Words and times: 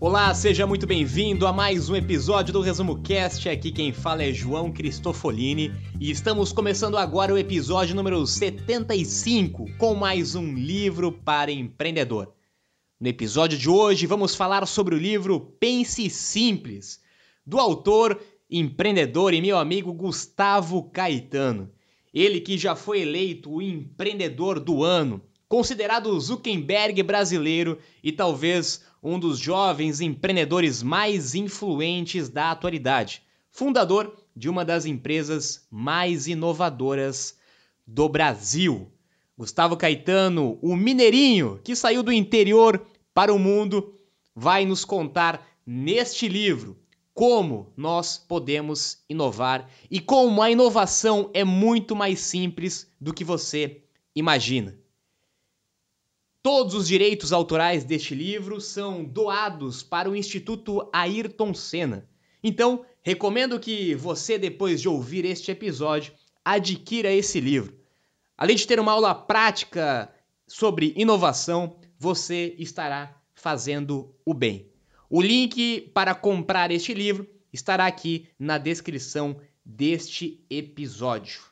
Olá, 0.00 0.32
seja 0.32 0.64
muito 0.64 0.86
bem-vindo 0.86 1.44
a 1.44 1.52
mais 1.52 1.90
um 1.90 1.96
episódio 1.96 2.52
do 2.52 2.60
Resumo 2.60 3.02
Cast. 3.02 3.48
Aqui 3.48 3.72
quem 3.72 3.92
fala 3.92 4.22
é 4.22 4.32
João 4.32 4.70
Cristofolini 4.70 5.72
e 6.00 6.08
estamos 6.08 6.52
começando 6.52 6.96
agora 6.96 7.34
o 7.34 7.38
episódio 7.38 7.96
número 7.96 8.24
75 8.24 9.66
com 9.76 9.96
mais 9.96 10.36
um 10.36 10.54
livro 10.54 11.10
para 11.10 11.50
empreendedor. 11.50 12.32
No 13.00 13.08
episódio 13.08 13.58
de 13.58 13.68
hoje 13.68 14.06
vamos 14.06 14.36
falar 14.36 14.64
sobre 14.66 14.94
o 14.94 14.98
livro 14.98 15.40
Pense 15.58 16.08
Simples, 16.08 17.00
do 17.44 17.58
autor, 17.58 18.22
empreendedor 18.48 19.34
e 19.34 19.40
meu 19.40 19.58
amigo 19.58 19.92
Gustavo 19.92 20.84
Caetano. 20.90 21.72
Ele 22.14 22.40
que 22.40 22.56
já 22.56 22.76
foi 22.76 23.00
eleito 23.00 23.52
o 23.52 23.60
empreendedor 23.60 24.60
do 24.60 24.84
ano, 24.84 25.20
considerado 25.48 26.08
o 26.08 26.20
Zuckerberg 26.20 27.02
brasileiro 27.02 27.78
e 28.02 28.12
talvez 28.12 28.84
um 29.02 29.18
dos 29.18 29.38
jovens 29.38 30.00
empreendedores 30.00 30.82
mais 30.82 31.34
influentes 31.34 32.28
da 32.28 32.50
atualidade, 32.50 33.22
fundador 33.50 34.14
de 34.36 34.48
uma 34.48 34.64
das 34.64 34.84
empresas 34.84 35.66
mais 35.70 36.26
inovadoras 36.26 37.36
do 37.86 38.08
Brasil. 38.08 38.92
Gustavo 39.36 39.76
Caetano, 39.76 40.58
o 40.60 40.76
mineirinho 40.76 41.60
que 41.64 41.74
saiu 41.74 42.02
do 42.02 42.12
interior 42.12 42.84
para 43.14 43.32
o 43.32 43.38
mundo, 43.38 43.94
vai 44.34 44.64
nos 44.64 44.84
contar 44.84 45.44
neste 45.66 46.28
livro 46.28 46.78
como 47.14 47.72
nós 47.76 48.16
podemos 48.16 49.02
inovar 49.08 49.68
e 49.90 49.98
como 49.98 50.40
a 50.40 50.50
inovação 50.50 51.30
é 51.34 51.42
muito 51.42 51.96
mais 51.96 52.20
simples 52.20 52.88
do 53.00 53.12
que 53.12 53.24
você 53.24 53.82
imagina. 54.14 54.77
Todos 56.50 56.72
os 56.72 56.88
direitos 56.88 57.30
autorais 57.30 57.84
deste 57.84 58.14
livro 58.14 58.58
são 58.58 59.04
doados 59.04 59.82
para 59.82 60.08
o 60.08 60.16
Instituto 60.16 60.88
Ayrton 60.94 61.52
Senna. 61.52 62.08
Então, 62.42 62.86
recomendo 63.02 63.60
que 63.60 63.94
você, 63.94 64.38
depois 64.38 64.80
de 64.80 64.88
ouvir 64.88 65.26
este 65.26 65.50
episódio, 65.50 66.14
adquira 66.42 67.12
esse 67.12 67.38
livro. 67.38 67.78
Além 68.34 68.56
de 68.56 68.66
ter 68.66 68.80
uma 68.80 68.92
aula 68.92 69.14
prática 69.14 70.10
sobre 70.46 70.94
inovação, 70.96 71.76
você 71.98 72.54
estará 72.58 73.14
fazendo 73.34 74.16
o 74.24 74.32
bem. 74.32 74.72
O 75.10 75.20
link 75.20 75.90
para 75.92 76.14
comprar 76.14 76.70
este 76.70 76.94
livro 76.94 77.28
estará 77.52 77.84
aqui 77.84 78.26
na 78.38 78.56
descrição 78.56 79.38
deste 79.62 80.42
episódio. 80.48 81.42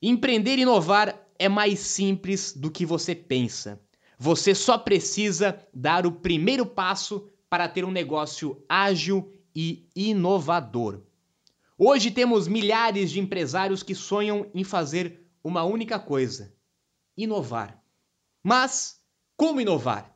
Empreender 0.00 0.56
e 0.56 0.62
inovar 0.62 1.29
é 1.40 1.48
mais 1.48 1.78
simples 1.78 2.52
do 2.52 2.70
que 2.70 2.84
você 2.84 3.14
pensa. 3.14 3.80
Você 4.18 4.54
só 4.54 4.76
precisa 4.76 5.58
dar 5.72 6.06
o 6.06 6.12
primeiro 6.12 6.66
passo 6.66 7.30
para 7.48 7.66
ter 7.66 7.82
um 7.82 7.90
negócio 7.90 8.62
ágil 8.68 9.32
e 9.56 9.88
inovador. 9.96 11.00
Hoje 11.78 12.10
temos 12.10 12.46
milhares 12.46 13.10
de 13.10 13.20
empresários 13.20 13.82
que 13.82 13.94
sonham 13.94 14.50
em 14.54 14.62
fazer 14.62 15.26
uma 15.42 15.64
única 15.64 15.98
coisa: 15.98 16.52
inovar. 17.16 17.82
Mas 18.42 19.00
como 19.34 19.62
inovar? 19.62 20.14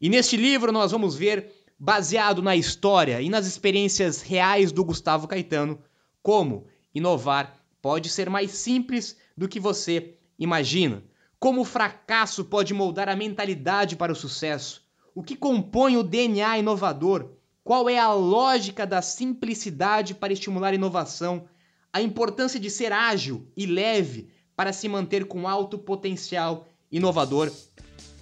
E 0.00 0.08
neste 0.08 0.36
livro 0.36 0.70
nós 0.70 0.92
vamos 0.92 1.16
ver, 1.16 1.52
baseado 1.76 2.40
na 2.40 2.54
história 2.54 3.20
e 3.20 3.28
nas 3.28 3.46
experiências 3.46 4.22
reais 4.22 4.70
do 4.70 4.84
Gustavo 4.84 5.26
Caetano, 5.26 5.82
como 6.22 6.68
inovar 6.94 7.60
pode 7.82 8.08
ser 8.08 8.30
mais 8.30 8.52
simples 8.52 9.16
do 9.36 9.48
que 9.48 9.58
você 9.58 10.21
Imagina 10.42 11.04
como 11.38 11.60
o 11.60 11.64
fracasso 11.64 12.44
pode 12.44 12.74
moldar 12.74 13.08
a 13.08 13.14
mentalidade 13.14 13.94
para 13.94 14.12
o 14.12 14.16
sucesso. 14.16 14.82
O 15.14 15.22
que 15.22 15.36
compõe 15.36 15.96
o 15.96 16.02
DNA 16.02 16.58
inovador? 16.58 17.30
Qual 17.62 17.88
é 17.88 17.96
a 17.96 18.12
lógica 18.12 18.84
da 18.84 19.00
simplicidade 19.00 20.14
para 20.14 20.32
estimular 20.32 20.70
a 20.70 20.74
inovação? 20.74 21.44
A 21.92 22.02
importância 22.02 22.58
de 22.58 22.68
ser 22.70 22.92
ágil 22.92 23.46
e 23.56 23.66
leve 23.66 24.30
para 24.56 24.72
se 24.72 24.88
manter 24.88 25.26
com 25.26 25.46
alto 25.46 25.78
potencial 25.78 26.66
inovador 26.90 27.48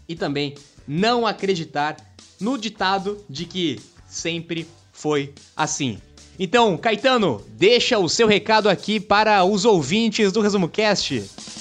e 0.06 0.14
também 0.14 0.54
não 0.87 1.26
acreditar 1.26 1.97
no 2.38 2.58
ditado 2.58 3.25
de 3.31 3.47
que 3.47 3.81
sempre 4.06 4.69
foi 4.92 5.32
assim. 5.56 5.98
Então, 6.38 6.76
Caetano, 6.76 7.42
deixa 7.48 7.98
o 7.98 8.10
seu 8.10 8.26
recado 8.26 8.69
aqui 8.69 9.00
para 9.00 9.42
os 9.42 9.64
ouvintes 9.64 10.32
do 10.32 10.42
Resumo 10.42 10.69
Cast. 10.69 11.59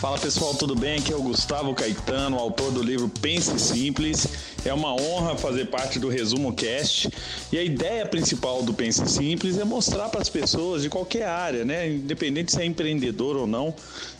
Fala 0.00 0.16
pessoal, 0.16 0.54
tudo 0.54 0.74
bem? 0.74 0.98
Aqui 0.98 1.12
é 1.12 1.14
o 1.14 1.20
Gustavo 1.20 1.74
Caetano, 1.74 2.38
autor 2.38 2.72
do 2.72 2.82
livro 2.82 3.06
Pense 3.20 3.58
Simples. 3.58 4.26
É 4.64 4.72
uma 4.72 4.94
honra 4.94 5.36
fazer 5.36 5.66
parte 5.66 5.98
do 5.98 6.08
Resumo 6.08 6.54
Cast. 6.54 7.10
E 7.52 7.58
a 7.58 7.62
ideia 7.62 8.06
principal 8.06 8.62
do 8.62 8.72
Pense 8.72 9.06
Simples 9.06 9.58
é 9.58 9.64
mostrar 9.64 10.08
para 10.08 10.22
as 10.22 10.30
pessoas 10.30 10.80
de 10.80 10.88
qualquer 10.88 11.26
área, 11.26 11.66
né? 11.66 11.86
Independente 11.86 12.50
se 12.50 12.62
é 12.62 12.64
empreendedor 12.64 13.36
ou 13.36 13.46
não, 13.46 13.74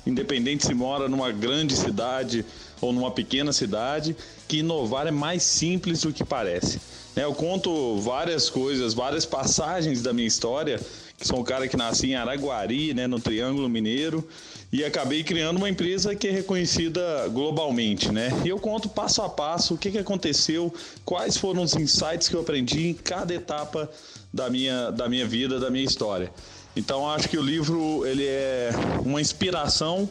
independente 0.07 0.67
se 0.67 0.75
mora 0.75 1.09
numa 1.09 1.33
grande 1.33 1.75
cidade 1.75 2.45
ou 2.79 2.93
numa 2.93 3.11
pequena 3.11 3.51
cidade, 3.51 4.15
que 4.47 4.59
inovar 4.59 5.07
é 5.07 5.11
mais 5.11 5.43
simples 5.43 6.03
do 6.03 6.13
que 6.13 6.23
parece. 6.23 6.79
Né? 7.17 7.25
Eu 7.25 7.33
conto 7.33 7.99
várias 8.01 8.51
coisas, 8.51 8.93
várias 8.93 9.25
passagens 9.25 10.03
da 10.03 10.13
minha 10.13 10.29
história, 10.29 10.79
que 11.17 11.27
sou 11.27 11.39
um 11.39 11.45
cara 11.45 11.67
que 11.67 11.77
nasci 11.77 12.11
em 12.11 12.17
Araguari, 12.17 12.93
né, 12.93 13.07
no 13.07 13.19
Triângulo 13.19 13.67
Mineiro 13.67 14.29
e 14.73 14.85
acabei 14.85 15.25
criando 15.25 15.57
uma 15.57 15.69
empresa 15.69 16.15
que 16.15 16.29
é 16.29 16.31
reconhecida 16.31 17.29
globalmente, 17.29 18.13
né? 18.13 18.31
E 18.45 18.49
eu 18.49 18.59
conto 18.59 18.89
passo 18.89 19.21
a 19.21 19.29
passo 19.29 19.75
o 19.75 19.79
que, 19.79 19.91
que 19.91 19.99
aconteceu, 19.99 20.73
quais 21.05 21.37
foram 21.37 21.63
os 21.63 21.75
insights 21.75 22.29
que 22.29 22.37
eu 22.37 22.41
aprendi 22.41 22.89
em 22.89 22.95
cada 22.95 23.35
etapa 23.35 23.91
da 24.33 24.49
minha, 24.49 24.91
da 24.91 25.09
minha 25.09 25.27
vida, 25.27 25.59
da 25.59 25.71
minha 25.71 25.85
história. 25.85 26.31
Então 26.77 27.11
acho 27.11 27.29
que 27.29 27.37
o 27.37 27.43
livro 27.43 28.07
ele 28.07 28.25
é 28.25 28.71
uma 29.05 29.21
inspiração 29.21 30.09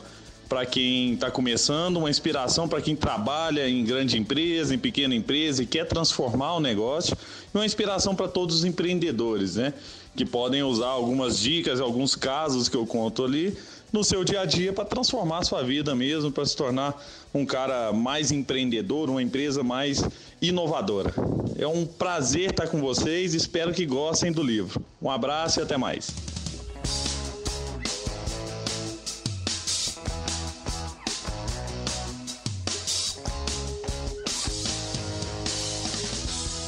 para 0.49 0.65
quem 0.65 1.13
está 1.13 1.31
começando, 1.31 1.97
uma 1.97 2.09
inspiração 2.09 2.67
para 2.67 2.81
quem 2.81 2.95
trabalha 2.95 3.69
em 3.69 3.85
grande 3.85 4.17
empresa, 4.17 4.73
em 4.73 4.79
pequena 4.79 5.15
empresa 5.15 5.63
e 5.63 5.65
quer 5.65 5.85
transformar 5.85 6.55
o 6.55 6.59
negócio, 6.59 7.15
e 7.53 7.57
uma 7.57 7.65
inspiração 7.65 8.15
para 8.15 8.27
todos 8.27 8.57
os 8.57 8.65
empreendedores, 8.65 9.55
né? 9.55 9.73
Que 10.17 10.25
podem 10.25 10.63
usar 10.63 10.87
algumas 10.87 11.39
dicas, 11.39 11.79
alguns 11.79 12.15
casos 12.15 12.67
que 12.67 12.75
eu 12.75 12.85
conto 12.85 13.23
ali 13.23 13.55
no 13.91 14.03
seu 14.03 14.23
dia 14.23 14.41
a 14.41 14.45
dia 14.45 14.71
para 14.71 14.85
transformar 14.85 15.39
a 15.39 15.43
sua 15.43 15.63
vida 15.63 15.95
mesmo, 15.95 16.31
para 16.31 16.45
se 16.45 16.55
tornar 16.55 17.01
um 17.33 17.45
cara 17.45 17.91
mais 17.91 18.31
empreendedor, 18.31 19.09
uma 19.09 19.21
empresa 19.21 19.63
mais 19.63 20.03
inovadora. 20.41 21.13
É 21.57 21.67
um 21.67 21.85
prazer 21.85 22.51
estar 22.51 22.67
com 22.67 22.79
vocês, 22.79 23.33
espero 23.33 23.73
que 23.73 23.85
gostem 23.85 24.31
do 24.31 24.43
livro. 24.43 24.81
Um 25.01 25.09
abraço 25.09 25.59
e 25.59 25.63
até 25.63 25.77
mais. 25.77 26.09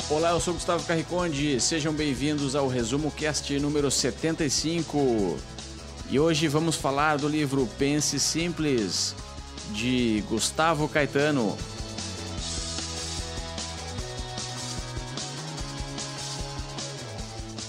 Olá, 0.10 0.32
eu 0.32 0.42
sou 0.42 0.54
Gustavo 0.54 0.86
Carriconde, 0.86 1.58
sejam 1.62 1.94
bem-vindos 1.94 2.54
ao 2.54 2.68
Resumo 2.68 3.10
Cast 3.12 3.58
número 3.60 3.90
75. 3.90 5.40
E 6.12 6.20
hoje 6.20 6.50
vamos 6.50 6.76
falar 6.76 7.18
do 7.18 7.30
livro 7.30 7.66
Pense 7.80 8.20
Simples, 8.20 9.16
de 9.74 10.22
Gustavo 10.28 10.90
Caetano. 10.90 11.58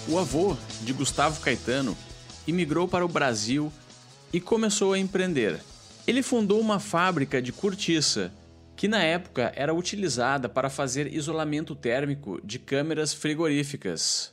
O 0.08 0.18
avô 0.18 0.56
de 0.80 0.92
Gustavo 0.92 1.40
Caetano 1.40 1.96
imigrou 2.44 2.88
para 2.88 3.04
o 3.04 3.08
Brasil 3.08 3.72
e 4.32 4.40
começou 4.40 4.92
a 4.92 4.98
empreender. 4.98 5.60
Ele 6.04 6.20
fundou 6.20 6.60
uma 6.60 6.80
fábrica 6.80 7.40
de 7.40 7.52
cortiça, 7.52 8.32
que 8.74 8.88
na 8.88 9.04
época 9.04 9.52
era 9.54 9.72
utilizada 9.72 10.48
para 10.48 10.68
fazer 10.68 11.06
isolamento 11.06 11.76
térmico 11.76 12.40
de 12.42 12.58
câmeras 12.58 13.14
frigoríficas. 13.14 14.31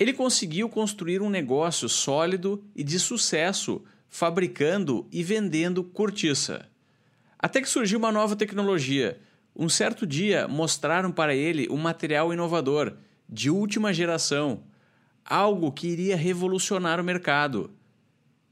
Ele 0.00 0.14
conseguiu 0.14 0.66
construir 0.70 1.20
um 1.20 1.28
negócio 1.28 1.86
sólido 1.86 2.64
e 2.74 2.82
de 2.82 2.98
sucesso 2.98 3.84
fabricando 4.08 5.06
e 5.12 5.22
vendendo 5.22 5.84
cortiça. 5.84 6.66
Até 7.38 7.60
que 7.60 7.68
surgiu 7.68 7.98
uma 7.98 8.10
nova 8.10 8.34
tecnologia. 8.34 9.20
Um 9.54 9.68
certo 9.68 10.06
dia 10.06 10.48
mostraram 10.48 11.12
para 11.12 11.34
ele 11.34 11.68
um 11.70 11.76
material 11.76 12.32
inovador, 12.32 12.94
de 13.28 13.50
última 13.50 13.92
geração, 13.92 14.62
algo 15.22 15.70
que 15.70 15.88
iria 15.88 16.16
revolucionar 16.16 16.98
o 16.98 17.04
mercado. 17.04 17.70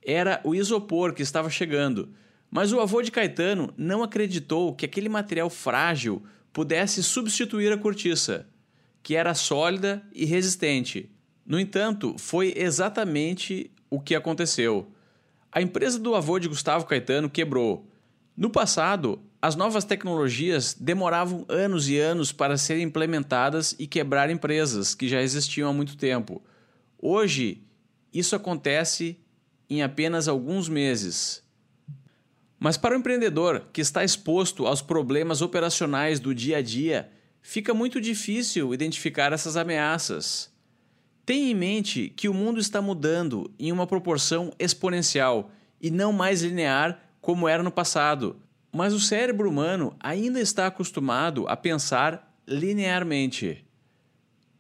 Era 0.05 0.43
o 0.45 0.55
isopor 0.55 1.15
que 1.15 1.23
estava 1.23 1.49
chegando, 1.49 2.11
mas 2.51 2.75
o 2.75 2.81
avô 2.81 3.01
de 3.01 3.11
Caetano 3.11 3.73
não 3.75 4.03
acreditou 4.03 4.75
que 4.75 4.85
aquele 4.85 5.09
material 5.09 5.49
frágil 5.49 6.23
pudesse 6.53 7.03
substituir 7.03 7.73
a 7.73 7.79
cortiça, 7.79 8.47
que 9.03 9.17
era 9.17 9.33
sólida 9.33 10.03
e 10.13 10.27
resistente. 10.27 11.11
No 11.49 11.59
entanto, 11.59 12.15
foi 12.19 12.53
exatamente 12.55 13.71
o 13.89 13.99
que 13.99 14.15
aconteceu. 14.15 14.87
A 15.51 15.63
empresa 15.63 15.99
do 15.99 16.15
avô 16.15 16.39
de 16.39 16.47
Gustavo 16.47 16.85
Caetano 16.85 17.31
quebrou. 17.31 17.89
No 18.37 18.51
passado, 18.51 19.19
as 19.41 19.57
novas 19.57 19.83
tecnologias 19.83 20.77
demoravam 20.79 21.47
anos 21.49 21.89
e 21.89 21.99
anos 21.99 22.33
para 22.33 22.59
serem 22.59 22.83
implementadas 22.83 23.75
e 23.79 23.87
quebrar 23.87 24.29
empresas 24.29 24.95
que 24.95 25.09
já 25.09 25.23
existiam 25.23 25.71
há 25.71 25.73
muito 25.73 25.97
tempo. 25.97 26.43
Hoje, 26.99 27.63
isso 28.13 28.37
acontece 28.37 29.19
em 29.71 29.83
apenas 29.83 30.29
alguns 30.29 30.69
meses. 30.69 31.43
Mas 32.61 32.77
para 32.77 32.95
o 32.95 32.99
empreendedor 32.99 33.69
que 33.73 33.81
está 33.81 34.05
exposto 34.05 34.67
aos 34.67 34.83
problemas 34.83 35.41
operacionais 35.41 36.21
do 36.21 36.35
dia 36.35 36.59
a 36.59 36.63
dia, 36.63 37.11
fica 37.41 37.73
muito 37.73 38.03
difícil 38.03 38.75
identificar 38.75 39.33
essas 39.33 39.57
ameaças. 39.57 40.58
Tenha 41.29 41.51
em 41.51 41.55
mente 41.55 42.11
que 42.17 42.27
o 42.27 42.33
mundo 42.33 42.59
está 42.59 42.81
mudando 42.81 43.51
em 43.59 43.71
uma 43.71 43.87
proporção 43.87 44.51
exponencial 44.59 45.51
e 45.79 45.91
não 45.91 46.11
mais 46.11 46.41
linear 46.41 46.99
como 47.21 47.47
era 47.47 47.63
no 47.63 47.71
passado. 47.71 48.37
Mas 48.73 48.95
o 48.95 48.99
cérebro 48.99 49.47
humano 49.47 49.95
ainda 50.01 50.41
está 50.41 50.67
acostumado 50.67 51.47
a 51.47 51.55
pensar 51.55 52.35
linearmente. 52.47 53.63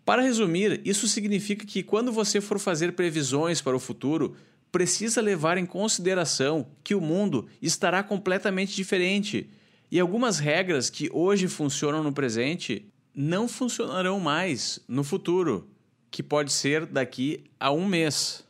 Para 0.04 0.20
resumir, 0.20 0.82
isso 0.84 1.08
significa 1.08 1.64
que 1.64 1.82
quando 1.82 2.12
você 2.12 2.38
for 2.38 2.58
fazer 2.58 2.92
previsões 2.92 3.62
para 3.62 3.74
o 3.74 3.80
futuro, 3.80 4.36
precisa 4.70 5.22
levar 5.22 5.56
em 5.56 5.64
consideração 5.64 6.66
que 6.84 6.94
o 6.94 7.00
mundo 7.00 7.46
estará 7.62 8.02
completamente 8.02 8.76
diferente 8.76 9.48
e 9.90 9.98
algumas 9.98 10.38
regras 10.38 10.90
que 10.90 11.08
hoje 11.14 11.48
funcionam 11.48 12.02
no 12.02 12.12
presente 12.12 12.92
não 13.14 13.48
funcionarão 13.48 14.20
mais 14.20 14.78
no 14.86 15.02
futuro 15.02 15.66
que 16.10 16.22
pode 16.22 16.52
ser 16.52 16.86
daqui 16.86 17.44
a 17.58 17.70
um 17.70 17.86
mês. 17.86 18.44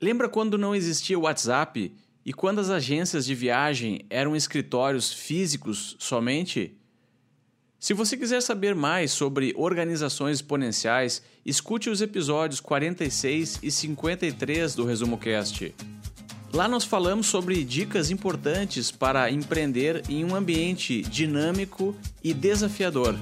Lembra 0.00 0.28
quando 0.28 0.58
não 0.58 0.74
existia 0.74 1.18
o 1.18 1.22
WhatsApp 1.22 1.94
e 2.24 2.32
quando 2.32 2.60
as 2.60 2.70
agências 2.70 3.26
de 3.26 3.34
viagem 3.34 4.04
eram 4.08 4.34
escritórios 4.34 5.12
físicos 5.12 5.96
somente? 5.98 6.76
Se 7.78 7.92
você 7.92 8.16
quiser 8.16 8.40
saber 8.40 8.74
mais 8.74 9.12
sobre 9.12 9.52
organizações 9.56 10.38
exponenciais, 10.38 11.22
escute 11.44 11.90
os 11.90 12.00
episódios 12.00 12.58
46 12.60 13.58
e 13.62 13.70
53 13.70 14.74
do 14.74 14.86
Resumo 14.86 15.18
Cast. 15.18 15.74
Lá 16.50 16.66
nós 16.66 16.84
falamos 16.84 17.26
sobre 17.26 17.62
dicas 17.62 18.10
importantes 18.10 18.90
para 18.90 19.30
empreender 19.30 20.02
em 20.08 20.24
um 20.24 20.34
ambiente 20.34 21.02
dinâmico 21.02 21.94
e 22.22 22.32
desafiador. 22.32 23.16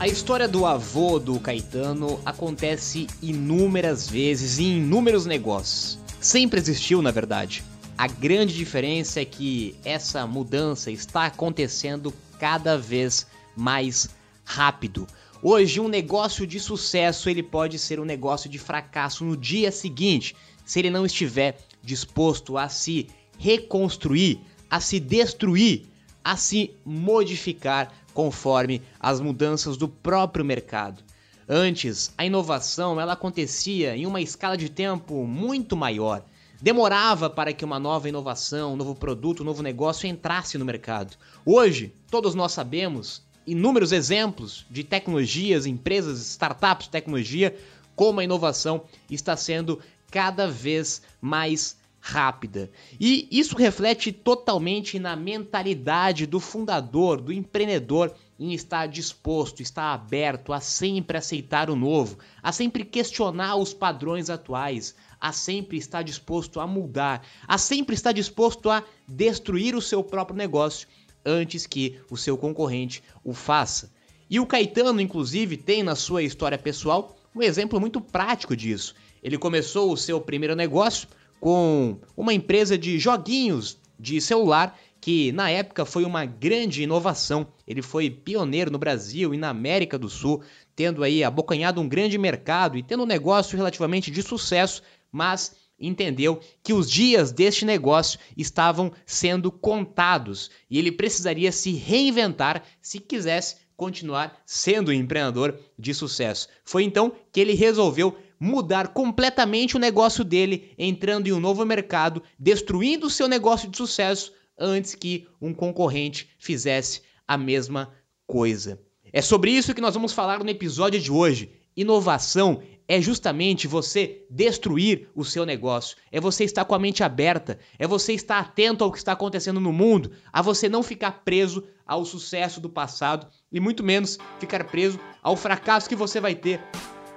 A 0.00 0.06
história 0.06 0.46
do 0.46 0.64
avô 0.64 1.18
do 1.18 1.40
Caetano 1.40 2.20
acontece 2.24 3.08
inúmeras 3.20 4.08
vezes 4.08 4.60
em 4.60 4.76
inúmeros 4.76 5.26
negócios. 5.26 5.98
Sempre 6.20 6.60
existiu, 6.60 7.02
na 7.02 7.10
verdade. 7.10 7.64
A 7.96 8.06
grande 8.06 8.54
diferença 8.54 9.20
é 9.20 9.24
que 9.24 9.74
essa 9.84 10.24
mudança 10.24 10.92
está 10.92 11.26
acontecendo 11.26 12.14
cada 12.38 12.78
vez 12.78 13.26
mais 13.56 14.08
rápido. 14.44 15.04
Hoje, 15.42 15.80
um 15.80 15.88
negócio 15.88 16.46
de 16.46 16.60
sucesso 16.60 17.28
ele 17.28 17.42
pode 17.42 17.76
ser 17.76 17.98
um 17.98 18.04
negócio 18.04 18.48
de 18.48 18.56
fracasso 18.56 19.24
no 19.24 19.36
dia 19.36 19.72
seguinte, 19.72 20.36
se 20.64 20.78
ele 20.78 20.90
não 20.90 21.06
estiver 21.06 21.58
disposto 21.82 22.56
a 22.56 22.68
se 22.68 23.08
reconstruir, 23.36 24.38
a 24.70 24.78
se 24.78 25.00
destruir, 25.00 25.86
a 26.22 26.36
se 26.36 26.70
modificar 26.84 27.92
conforme 28.18 28.82
as 28.98 29.20
mudanças 29.20 29.76
do 29.76 29.86
próprio 29.86 30.44
mercado. 30.44 31.04
Antes, 31.48 32.12
a 32.18 32.26
inovação 32.26 33.00
ela 33.00 33.12
acontecia 33.12 33.96
em 33.96 34.06
uma 34.06 34.20
escala 34.20 34.56
de 34.56 34.68
tempo 34.68 35.24
muito 35.24 35.76
maior. 35.76 36.24
Demorava 36.60 37.30
para 37.30 37.52
que 37.52 37.64
uma 37.64 37.78
nova 37.78 38.08
inovação, 38.08 38.72
um 38.72 38.76
novo 38.76 38.96
produto, 38.96 39.44
um 39.44 39.46
novo 39.46 39.62
negócio 39.62 40.08
entrasse 40.08 40.58
no 40.58 40.64
mercado. 40.64 41.16
Hoje, 41.46 41.94
todos 42.10 42.34
nós 42.34 42.50
sabemos 42.50 43.22
inúmeros 43.46 43.92
exemplos 43.92 44.66
de 44.68 44.82
tecnologias, 44.82 45.64
empresas, 45.64 46.18
startups 46.18 46.86
de 46.86 46.90
tecnologia, 46.90 47.56
como 47.94 48.18
a 48.18 48.24
inovação 48.24 48.82
está 49.08 49.36
sendo 49.36 49.78
cada 50.10 50.48
vez 50.48 51.02
mais 51.20 51.77
rápida. 52.00 52.70
E 52.98 53.28
isso 53.30 53.56
reflete 53.56 54.12
totalmente 54.12 54.98
na 54.98 55.16
mentalidade 55.16 56.26
do 56.26 56.40
fundador, 56.40 57.20
do 57.20 57.32
empreendedor 57.32 58.14
em 58.38 58.52
estar 58.54 58.86
disposto, 58.86 59.60
estar 59.60 59.92
aberto 59.92 60.52
a 60.52 60.60
sempre 60.60 61.16
aceitar 61.16 61.68
o 61.68 61.76
novo, 61.76 62.18
a 62.42 62.52
sempre 62.52 62.84
questionar 62.84 63.56
os 63.56 63.74
padrões 63.74 64.30
atuais, 64.30 64.94
a 65.20 65.32
sempre 65.32 65.76
estar 65.76 66.02
disposto 66.02 66.60
a 66.60 66.66
mudar, 66.66 67.26
a 67.46 67.58
sempre 67.58 67.94
estar 67.94 68.12
disposto 68.12 68.70
a 68.70 68.84
destruir 69.06 69.74
o 69.74 69.82
seu 69.82 70.04
próprio 70.04 70.36
negócio 70.36 70.86
antes 71.26 71.66
que 71.66 71.98
o 72.10 72.16
seu 72.16 72.38
concorrente 72.38 73.02
o 73.24 73.34
faça. 73.34 73.92
E 74.30 74.38
o 74.38 74.46
Caetano, 74.46 75.00
inclusive, 75.00 75.56
tem 75.56 75.82
na 75.82 75.96
sua 75.96 76.22
história 76.22 76.58
pessoal 76.58 77.16
um 77.34 77.42
exemplo 77.42 77.80
muito 77.80 78.00
prático 78.00 78.56
disso. 78.56 78.94
Ele 79.22 79.36
começou 79.36 79.92
o 79.92 79.96
seu 79.96 80.20
primeiro 80.20 80.54
negócio 80.54 81.08
com 81.40 81.98
uma 82.16 82.32
empresa 82.32 82.76
de 82.76 82.98
joguinhos 82.98 83.78
de 83.98 84.20
celular 84.20 84.78
que 85.00 85.32
na 85.32 85.48
época 85.48 85.84
foi 85.84 86.04
uma 86.04 86.24
grande 86.24 86.82
inovação. 86.82 87.46
Ele 87.66 87.82
foi 87.82 88.10
pioneiro 88.10 88.70
no 88.70 88.78
Brasil 88.78 89.32
e 89.32 89.38
na 89.38 89.48
América 89.48 89.98
do 89.98 90.08
Sul, 90.08 90.42
tendo 90.74 91.02
aí 91.02 91.22
abocanhado 91.22 91.80
um 91.80 91.88
grande 91.88 92.18
mercado 92.18 92.76
e 92.76 92.82
tendo 92.82 93.04
um 93.04 93.06
negócio 93.06 93.56
relativamente 93.56 94.10
de 94.10 94.22
sucesso, 94.22 94.82
mas 95.10 95.54
entendeu 95.80 96.40
que 96.62 96.72
os 96.72 96.90
dias 96.90 97.30
deste 97.30 97.64
negócio 97.64 98.18
estavam 98.36 98.92
sendo 99.06 99.50
contados 99.52 100.50
e 100.68 100.78
ele 100.78 100.90
precisaria 100.90 101.52
se 101.52 101.72
reinventar 101.72 102.64
se 102.82 102.98
quisesse 102.98 103.56
continuar 103.76 104.42
sendo 104.44 104.90
um 104.90 104.92
empreendedor 104.92 105.56
de 105.78 105.94
sucesso. 105.94 106.48
Foi 106.64 106.82
então 106.82 107.12
que 107.32 107.38
ele 107.38 107.54
resolveu 107.54 108.18
mudar 108.38 108.88
completamente 108.88 109.76
o 109.76 109.80
negócio 109.80 110.24
dele, 110.24 110.72
entrando 110.78 111.26
em 111.26 111.32
um 111.32 111.40
novo 111.40 111.64
mercado, 111.64 112.22
destruindo 112.38 113.06
o 113.06 113.10
seu 113.10 113.28
negócio 113.28 113.68
de 113.68 113.76
sucesso 113.76 114.32
antes 114.58 114.94
que 114.94 115.26
um 115.40 115.54
concorrente 115.54 116.30
fizesse 116.38 117.02
a 117.26 117.36
mesma 117.36 117.92
coisa. 118.26 118.80
É 119.12 119.22
sobre 119.22 119.50
isso 119.50 119.74
que 119.74 119.80
nós 119.80 119.94
vamos 119.94 120.12
falar 120.12 120.42
no 120.42 120.50
episódio 120.50 121.00
de 121.00 121.10
hoje. 121.10 121.52
Inovação 121.76 122.62
é 122.88 123.00
justamente 123.00 123.68
você 123.68 124.24
destruir 124.30 125.08
o 125.14 125.24
seu 125.24 125.44
negócio, 125.44 125.96
é 126.10 126.18
você 126.18 126.44
estar 126.44 126.64
com 126.64 126.74
a 126.74 126.78
mente 126.78 127.04
aberta, 127.04 127.58
é 127.78 127.86
você 127.86 128.14
estar 128.14 128.38
atento 128.38 128.82
ao 128.82 128.90
que 128.90 128.98
está 128.98 129.12
acontecendo 129.12 129.60
no 129.60 129.72
mundo, 129.72 130.10
a 130.32 130.40
você 130.40 130.68
não 130.68 130.82
ficar 130.82 131.22
preso 131.24 131.64
ao 131.86 132.04
sucesso 132.04 132.60
do 132.60 132.70
passado 132.70 133.26
e 133.52 133.60
muito 133.60 133.84
menos 133.84 134.18
ficar 134.40 134.64
preso 134.64 134.98
ao 135.22 135.36
fracasso 135.36 135.88
que 135.88 135.94
você 135.94 136.18
vai 136.18 136.34
ter 136.34 136.60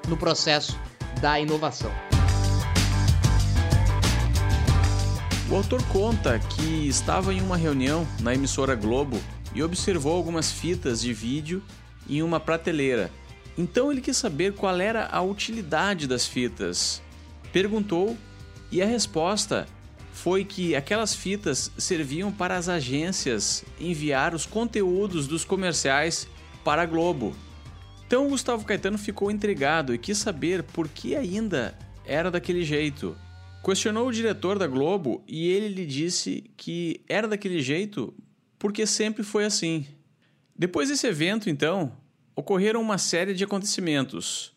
no 0.08 0.18
processo 0.18 0.78
da 1.20 1.40
inovação. 1.40 1.92
O 5.50 5.56
autor 5.56 5.84
conta 5.88 6.40
que 6.40 6.88
estava 6.88 7.34
em 7.34 7.42
uma 7.42 7.58
reunião 7.58 8.08
na 8.22 8.34
emissora 8.34 8.74
Globo 8.74 9.20
e 9.54 9.62
observou 9.62 10.16
algumas 10.16 10.50
fitas 10.50 11.02
de 11.02 11.14
vídeo 11.14 11.62
em 12.10 12.24
uma 12.24 12.40
prateleira. 12.40 13.12
Então 13.58 13.92
ele 13.92 14.00
quis 14.00 14.16
saber 14.16 14.54
qual 14.54 14.80
era 14.80 15.08
a 15.08 15.22
utilidade 15.22 16.08
das 16.08 16.26
fitas. 16.26 17.02
Perguntou 17.52 18.18
e 18.72 18.82
a 18.82 18.86
resposta 18.86 19.68
foi 20.14 20.46
que 20.46 20.76
aquelas 20.76 21.14
fitas 21.14 21.72
serviam 21.78 22.32
para 22.32 22.56
as 22.56 22.70
agências 22.70 23.66
enviar 23.80 24.34
os 24.34 24.46
conteúdos 24.46 25.28
dos 25.28 25.44
comerciais 25.44 26.28
para 26.64 26.84
a 26.84 26.86
Globo. 26.86 27.36
Então 28.12 28.28
Gustavo 28.28 28.66
Caetano 28.66 28.98
ficou 28.98 29.32
intrigado 29.32 29.96
e 29.96 29.98
quis 29.98 30.18
saber 30.18 30.64
por 30.64 30.90
que 30.90 31.16
ainda 31.16 31.74
era 32.06 32.30
daquele 32.30 32.62
jeito. 32.62 33.18
Questionou 33.64 34.06
o 34.06 34.12
diretor 34.12 34.60
da 34.60 34.68
Globo 34.68 35.24
e 35.26 35.48
ele 35.48 35.70
lhe 35.70 35.86
disse 35.86 36.44
que 36.58 37.00
era 37.08 37.26
daquele 37.26 37.62
jeito 37.62 38.14
porque 38.60 38.86
sempre 38.86 39.24
foi 39.24 39.46
assim. 39.46 39.88
Depois 40.54 40.90
desse 40.90 41.08
evento, 41.08 41.50
então, 41.50 41.96
ocorreram 42.36 42.82
uma 42.82 42.98
série 42.98 43.34
de 43.34 43.46
acontecimentos. 43.46 44.52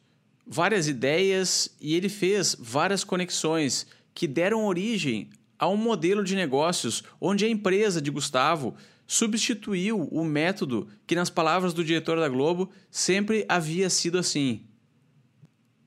várias 0.44 0.88
ideias 0.88 1.72
e 1.80 1.94
ele 1.94 2.08
fez 2.08 2.56
várias 2.58 3.04
conexões 3.04 3.86
que 4.12 4.26
deram 4.26 4.66
origem 4.66 5.30
a 5.58 5.68
um 5.68 5.76
modelo 5.76 6.24
de 6.24 6.34
negócios 6.34 7.02
onde 7.20 7.44
a 7.44 7.48
empresa 7.48 8.00
de 8.00 8.10
Gustavo 8.10 8.74
substituiu 9.06 10.08
o 10.10 10.24
método 10.24 10.88
que, 11.06 11.14
nas 11.14 11.30
palavras 11.30 11.74
do 11.74 11.84
diretor 11.84 12.18
da 12.18 12.28
Globo, 12.28 12.70
sempre 12.90 13.44
havia 13.48 13.90
sido 13.90 14.18
assim. 14.18 14.62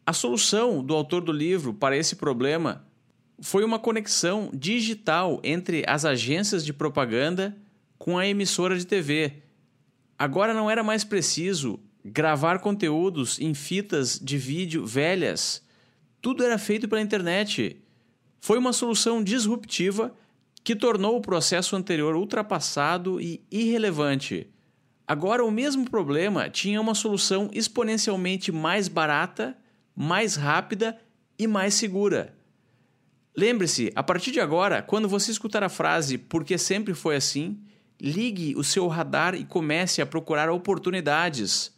A 0.05 0.13
solução 0.13 0.83
do 0.83 0.93
autor 0.93 1.21
do 1.21 1.31
livro 1.31 1.73
para 1.73 1.97
esse 1.97 2.15
problema 2.15 2.85
foi 3.39 3.63
uma 3.63 3.77
conexão 3.77 4.49
digital 4.53 5.39
entre 5.43 5.83
as 5.87 6.05
agências 6.05 6.65
de 6.65 6.73
propaganda 6.73 7.55
com 7.97 8.17
a 8.17 8.25
emissora 8.25 8.77
de 8.77 8.85
TV. 8.85 9.43
Agora 10.17 10.53
não 10.53 10.69
era 10.71 10.83
mais 10.83 11.03
preciso 11.03 11.79
gravar 12.03 12.59
conteúdos 12.59 13.39
em 13.39 13.53
fitas 13.53 14.19
de 14.19 14.37
vídeo 14.37 14.85
velhas. 14.85 15.61
Tudo 16.21 16.43
era 16.43 16.57
feito 16.57 16.87
pela 16.87 17.01
internet. 17.01 17.81
Foi 18.39 18.57
uma 18.57 18.73
solução 18.73 19.23
disruptiva 19.23 20.13
que 20.63 20.75
tornou 20.75 21.15
o 21.15 21.21
processo 21.21 21.75
anterior 21.75 22.15
ultrapassado 22.15 23.21
e 23.21 23.41
irrelevante. 23.51 24.49
Agora, 25.07 25.45
o 25.45 25.51
mesmo 25.51 25.89
problema 25.89 26.49
tinha 26.49 26.81
uma 26.81 26.93
solução 26.93 27.49
exponencialmente 27.53 28.51
mais 28.51 28.89
barata, 28.89 29.57
mais 29.95 30.35
rápida 30.35 30.99
e 31.39 31.47
mais 31.47 31.73
segura. 31.73 32.35
Lembre-se, 33.35 33.91
a 33.95 34.03
partir 34.03 34.31
de 34.31 34.39
agora, 34.41 34.81
quando 34.81 35.07
você 35.07 35.31
escutar 35.31 35.63
a 35.63 35.69
frase 35.69 36.17
porque 36.17 36.57
sempre 36.57 36.93
foi 36.93 37.15
assim, 37.15 37.61
ligue 38.01 38.55
o 38.57 38.63
seu 38.63 38.87
radar 38.87 39.35
e 39.35 39.45
comece 39.45 40.01
a 40.01 40.05
procurar 40.05 40.49
oportunidades. 40.49 41.73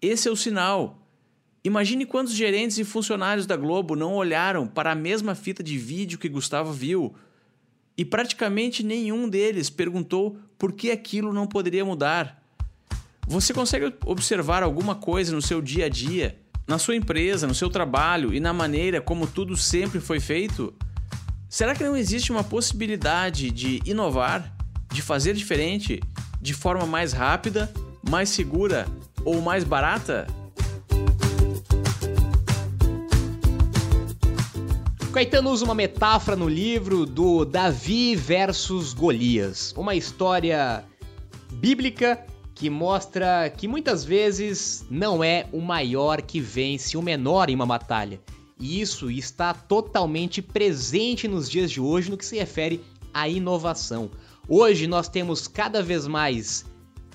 Esse 0.00 0.28
é 0.28 0.30
o 0.30 0.36
sinal. 0.36 1.05
Imagine 1.66 2.06
quantos 2.06 2.32
gerentes 2.32 2.78
e 2.78 2.84
funcionários 2.84 3.44
da 3.44 3.56
Globo 3.56 3.96
não 3.96 4.14
olharam 4.14 4.68
para 4.68 4.92
a 4.92 4.94
mesma 4.94 5.34
fita 5.34 5.64
de 5.64 5.76
vídeo 5.76 6.16
que 6.16 6.28
Gustavo 6.28 6.72
viu 6.72 7.12
e 7.98 8.04
praticamente 8.04 8.84
nenhum 8.84 9.28
deles 9.28 9.68
perguntou 9.68 10.38
por 10.56 10.70
que 10.70 10.92
aquilo 10.92 11.32
não 11.32 11.44
poderia 11.44 11.84
mudar. 11.84 12.40
Você 13.26 13.52
consegue 13.52 13.92
observar 14.04 14.62
alguma 14.62 14.94
coisa 14.94 15.34
no 15.34 15.42
seu 15.42 15.60
dia 15.60 15.86
a 15.86 15.88
dia, 15.88 16.38
na 16.68 16.78
sua 16.78 16.94
empresa, 16.94 17.48
no 17.48 17.54
seu 17.54 17.68
trabalho 17.68 18.32
e 18.32 18.38
na 18.38 18.52
maneira 18.52 19.00
como 19.00 19.26
tudo 19.26 19.56
sempre 19.56 19.98
foi 19.98 20.20
feito? 20.20 20.72
Será 21.48 21.74
que 21.74 21.82
não 21.82 21.96
existe 21.96 22.30
uma 22.30 22.44
possibilidade 22.44 23.50
de 23.50 23.82
inovar, 23.84 24.56
de 24.92 25.02
fazer 25.02 25.34
diferente, 25.34 26.00
de 26.40 26.54
forma 26.54 26.86
mais 26.86 27.12
rápida, 27.12 27.68
mais 28.08 28.28
segura 28.28 28.86
ou 29.24 29.40
mais 29.40 29.64
barata? 29.64 30.28
Caetano 35.16 35.50
usa 35.50 35.64
uma 35.64 35.74
metáfora 35.74 36.36
no 36.36 36.46
livro 36.46 37.06
do 37.06 37.46
Davi 37.46 38.14
versus 38.14 38.92
Golias, 38.92 39.72
uma 39.74 39.94
história 39.94 40.84
bíblica 41.54 42.22
que 42.54 42.68
mostra 42.68 43.48
que 43.48 43.66
muitas 43.66 44.04
vezes 44.04 44.84
não 44.90 45.24
é 45.24 45.46
o 45.52 45.62
maior 45.62 46.20
que 46.20 46.38
vence 46.38 46.98
o 46.98 47.02
menor 47.02 47.48
em 47.48 47.54
uma 47.54 47.64
batalha. 47.64 48.20
E 48.60 48.78
isso 48.78 49.10
está 49.10 49.54
totalmente 49.54 50.42
presente 50.42 51.26
nos 51.26 51.48
dias 51.48 51.70
de 51.70 51.80
hoje 51.80 52.10
no 52.10 52.18
que 52.18 52.26
se 52.26 52.36
refere 52.36 52.84
à 53.14 53.26
inovação. 53.26 54.10
Hoje 54.46 54.86
nós 54.86 55.08
temos 55.08 55.48
cada 55.48 55.82
vez 55.82 56.06
mais 56.06 56.66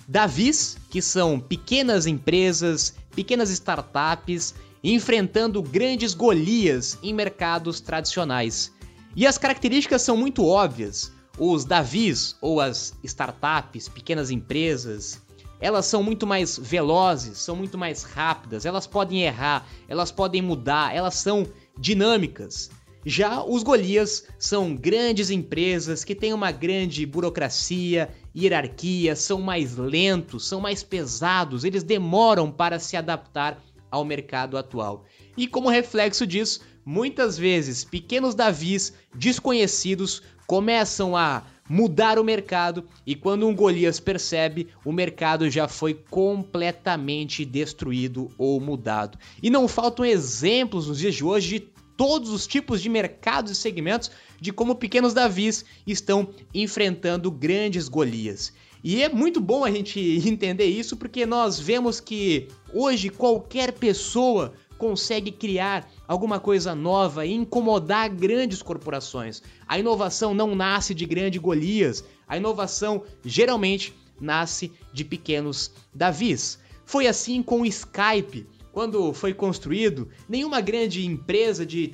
Davis, 0.07 0.75
que 0.89 1.03
são 1.03 1.39
pequenas 1.39 2.07
empresas, 2.07 2.95
pequenas 3.15 3.51
startups 3.51 4.55
enfrentando 4.83 5.61
grandes 5.61 6.13
Golias 6.13 6.97
em 7.03 7.13
mercados 7.13 7.79
tradicionais. 7.79 8.71
E 9.15 9.27
as 9.27 9.37
características 9.37 10.01
são 10.01 10.17
muito 10.17 10.45
óbvias. 10.45 11.11
Os 11.37 11.65
Davis 11.65 12.35
ou 12.41 12.59
as 12.59 12.93
startups, 13.03 13.87
pequenas 13.87 14.31
empresas, 14.31 15.21
elas 15.59 15.85
são 15.85 16.01
muito 16.01 16.25
mais 16.25 16.57
velozes, 16.57 17.37
são 17.37 17.55
muito 17.55 17.77
mais 17.77 18.03
rápidas, 18.03 18.65
elas 18.65 18.87
podem 18.87 19.21
errar, 19.21 19.67
elas 19.87 20.11
podem 20.11 20.41
mudar, 20.41 20.93
elas 20.93 21.15
são 21.15 21.45
dinâmicas. 21.77 22.71
Já 23.05 23.43
os 23.43 23.63
Golias 23.63 24.27
são 24.37 24.75
grandes 24.75 25.29
empresas 25.29 26.03
que 26.03 26.13
têm 26.13 26.33
uma 26.33 26.51
grande 26.51 27.05
burocracia, 27.05 28.09
hierarquia, 28.35 29.15
são 29.15 29.41
mais 29.41 29.75
lentos, 29.75 30.47
são 30.47 30.59
mais 30.59 30.83
pesados, 30.83 31.63
eles 31.63 31.83
demoram 31.83 32.51
para 32.51 32.77
se 32.77 32.95
adaptar 32.95 33.61
ao 33.91 34.05
mercado 34.05 34.57
atual. 34.57 35.05
E 35.37 35.45
como 35.45 35.69
reflexo 35.69 36.25
disso, 36.25 36.61
muitas 36.85 37.37
vezes 37.37 37.83
pequenos 37.83 38.33
Davis 38.33 38.93
desconhecidos 39.13 40.23
começam 40.47 41.15
a 41.15 41.43
mudar 41.69 42.19
o 42.19 42.23
mercado 42.23 42.83
e 43.05 43.15
quando 43.15 43.47
um 43.47 43.55
Golias 43.55 43.99
percebe, 43.99 44.67
o 44.83 44.91
mercado 44.91 45.49
já 45.49 45.67
foi 45.67 45.93
completamente 45.93 47.45
destruído 47.45 48.29
ou 48.37 48.59
mudado. 48.59 49.17
E 49.41 49.49
não 49.49 49.67
faltam 49.67 50.03
exemplos 50.03 50.87
nos 50.87 50.99
dias 50.99 51.15
de 51.15 51.23
hoje 51.23 51.59
de 51.59 51.59
todos 51.95 52.31
os 52.31 52.47
tipos 52.47 52.81
de 52.81 52.89
mercados 52.89 53.51
e 53.51 53.55
segmentos 53.55 54.11
de 54.39 54.51
como 54.51 54.75
pequenos 54.75 55.13
Davis 55.13 55.63
estão 55.85 56.29
enfrentando 56.53 57.29
grandes 57.29 57.87
Golias. 57.87 58.51
E 58.83 59.03
é 59.03 59.07
muito 59.07 59.39
bom 59.39 59.63
a 59.63 59.71
gente 59.71 59.99
entender 60.27 60.65
isso 60.65 60.97
porque 60.97 61.25
nós 61.25 61.59
vemos 61.59 61.99
que 61.99 62.47
hoje 62.73 63.09
qualquer 63.09 63.71
pessoa 63.73 64.53
consegue 64.77 65.31
criar 65.31 65.87
alguma 66.07 66.39
coisa 66.39 66.73
nova 66.73 67.25
e 67.25 67.31
incomodar 67.31 68.09
grandes 68.09 68.63
corporações. 68.63 69.41
A 69.67 69.77
inovação 69.77 70.33
não 70.33 70.55
nasce 70.55 70.95
de 70.95 71.05
grandes 71.05 71.39
Golias, 71.39 72.03
a 72.27 72.35
inovação 72.35 73.03
geralmente 73.23 73.93
nasce 74.19 74.71
de 74.91 75.05
pequenos 75.05 75.71
Davis. 75.93 76.57
Foi 76.83 77.05
assim 77.05 77.43
com 77.43 77.61
o 77.61 77.65
Skype. 77.65 78.47
Quando 78.71 79.13
foi 79.13 79.33
construído, 79.33 80.09
nenhuma 80.29 80.61
grande 80.61 81.05
empresa 81.05 81.65
de 81.65 81.91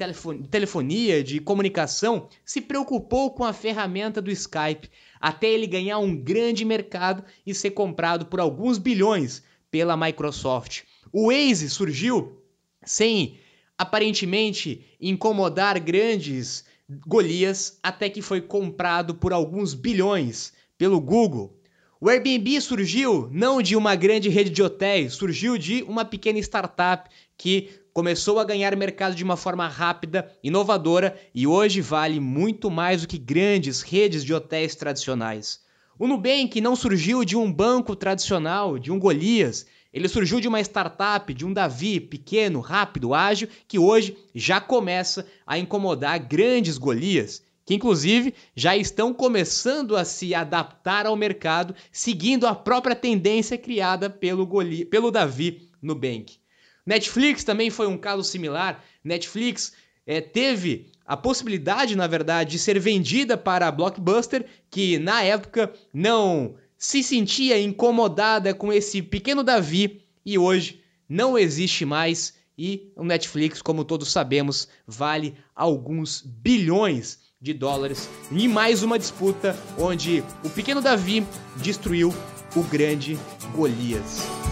telefonia, 0.50 1.24
de 1.24 1.40
comunicação, 1.40 2.30
se 2.46 2.62
preocupou 2.62 3.32
com 3.32 3.44
a 3.44 3.52
ferramenta 3.52 4.22
do 4.22 4.32
Skype 4.32 4.90
até 5.20 5.48
ele 5.48 5.66
ganhar 5.66 5.98
um 5.98 6.16
grande 6.16 6.64
mercado 6.64 7.24
e 7.46 7.54
ser 7.54 7.72
comprado 7.72 8.28
por 8.28 8.40
alguns 8.40 8.78
bilhões 8.78 9.42
pela 9.72 9.98
Microsoft. 9.98 10.84
O 11.12 11.28
Waze 11.28 11.70
surgiu 11.70 12.42
sem 12.84 13.40
aparentemente 13.78 14.86
incomodar 15.00 15.80
grandes 15.80 16.66
Golias 17.06 17.78
até 17.84 18.10
que 18.10 18.22
foi 18.22 18.40
comprado 18.40 19.14
por 19.14 19.34
alguns 19.34 19.74
bilhões 19.74 20.54
pelo 20.78 21.02
Google. 21.02 21.60
O 22.00 22.10
Airbnb 22.10 22.62
surgiu 22.62 23.28
não 23.32 23.62
de 23.62 23.76
uma 23.76 23.94
grande 23.94 24.30
rede 24.30 24.52
de 24.52 24.64
hotéis, 24.64 25.14
surgiu 25.14 25.58
de 25.58 25.84
uma 25.84 26.06
pequena 26.06 26.40
startup 26.40 27.10
que 27.36 27.70
começou 27.92 28.40
a 28.40 28.46
ganhar 28.46 28.76
mercado 28.76 29.16
de 29.16 29.24
uma 29.24 29.36
forma 29.36 29.68
rápida, 29.68 30.32
inovadora 30.44 31.20
e 31.34 31.46
hoje 31.46 31.82
vale 31.82 32.20
muito 32.20 32.70
mais 32.70 33.02
do 33.02 33.08
que 33.08 33.18
grandes 33.18 33.82
redes 33.82 34.24
de 34.24 34.34
hotéis 34.34 34.76
tradicionais. 34.76 35.60
O 36.00 36.08
Nubank 36.08 36.62
não 36.62 36.76
surgiu 36.76 37.26
de 37.26 37.36
um 37.36 37.52
banco 37.52 37.96
tradicional, 37.96 38.78
de 38.78 38.92
um 38.92 39.00
Golias, 39.00 39.66
ele 39.92 40.08
surgiu 40.08 40.40
de 40.40 40.48
uma 40.48 40.62
startup, 40.62 41.34
de 41.34 41.44
um 41.44 41.52
Davi 41.52 42.00
pequeno, 42.00 42.60
rápido, 42.60 43.16
ágil, 43.16 43.48
que 43.68 43.80
hoje 43.80 44.16
já 44.36 44.62
começa 44.62 45.26
a 45.46 45.58
incomodar 45.58 46.20
grandes 46.20 46.78
Golias, 46.78 47.42
que 47.66 47.74
inclusive 47.74 48.36
já 48.56 48.78
estão 48.78 49.12
começando 49.12 49.96
a 49.96 50.06
se 50.06 50.36
adaptar 50.36 51.08
ao 51.08 51.16
mercado, 51.16 51.74
seguindo 51.92 52.46
a 52.46 52.54
própria 52.54 52.96
tendência 52.96 53.58
criada 53.58 54.08
pelo, 54.08 54.46
Goli 54.46 54.86
pelo 54.86 55.10
Davi 55.10 55.68
Nubank. 55.82 56.38
Netflix 56.86 57.44
também 57.44 57.72
foi 57.72 57.88
um 57.88 57.98
caso 57.98 58.24
similar. 58.24 58.84
Netflix 59.04 59.74
é, 60.06 60.22
teve 60.22 60.92
a 61.08 61.16
possibilidade, 61.16 61.96
na 61.96 62.06
verdade, 62.06 62.52
de 62.52 62.60
ser 62.60 62.78
vendida 62.80 63.38
para 63.38 63.68
a 63.68 63.72
Blockbuster, 63.72 64.46
que 64.70 65.00
na 65.00 65.24
época 65.24 65.72
não 65.94 66.56
se 66.78 67.02
sentia 67.02 67.60
incomodada 67.60 68.54
com 68.54 68.72
esse 68.72 69.02
pequeno 69.02 69.42
Davi 69.42 70.02
e 70.26 70.38
hoje 70.38 70.82
não 71.08 71.38
existe 71.38 71.86
mais. 71.86 72.36
E 72.60 72.92
o 72.96 73.04
Netflix, 73.04 73.62
como 73.62 73.86
todos 73.86 74.12
sabemos, 74.12 74.68
vale 74.86 75.36
alguns 75.56 76.22
bilhões 76.22 77.20
de 77.40 77.54
dólares 77.54 78.10
em 78.32 78.48
mais 78.48 78.82
uma 78.82 78.98
disputa 78.98 79.56
onde 79.78 80.24
o 80.44 80.50
pequeno 80.50 80.82
Davi 80.82 81.26
destruiu 81.58 82.14
o 82.56 82.64
grande 82.64 83.18
Golias. 83.56 84.47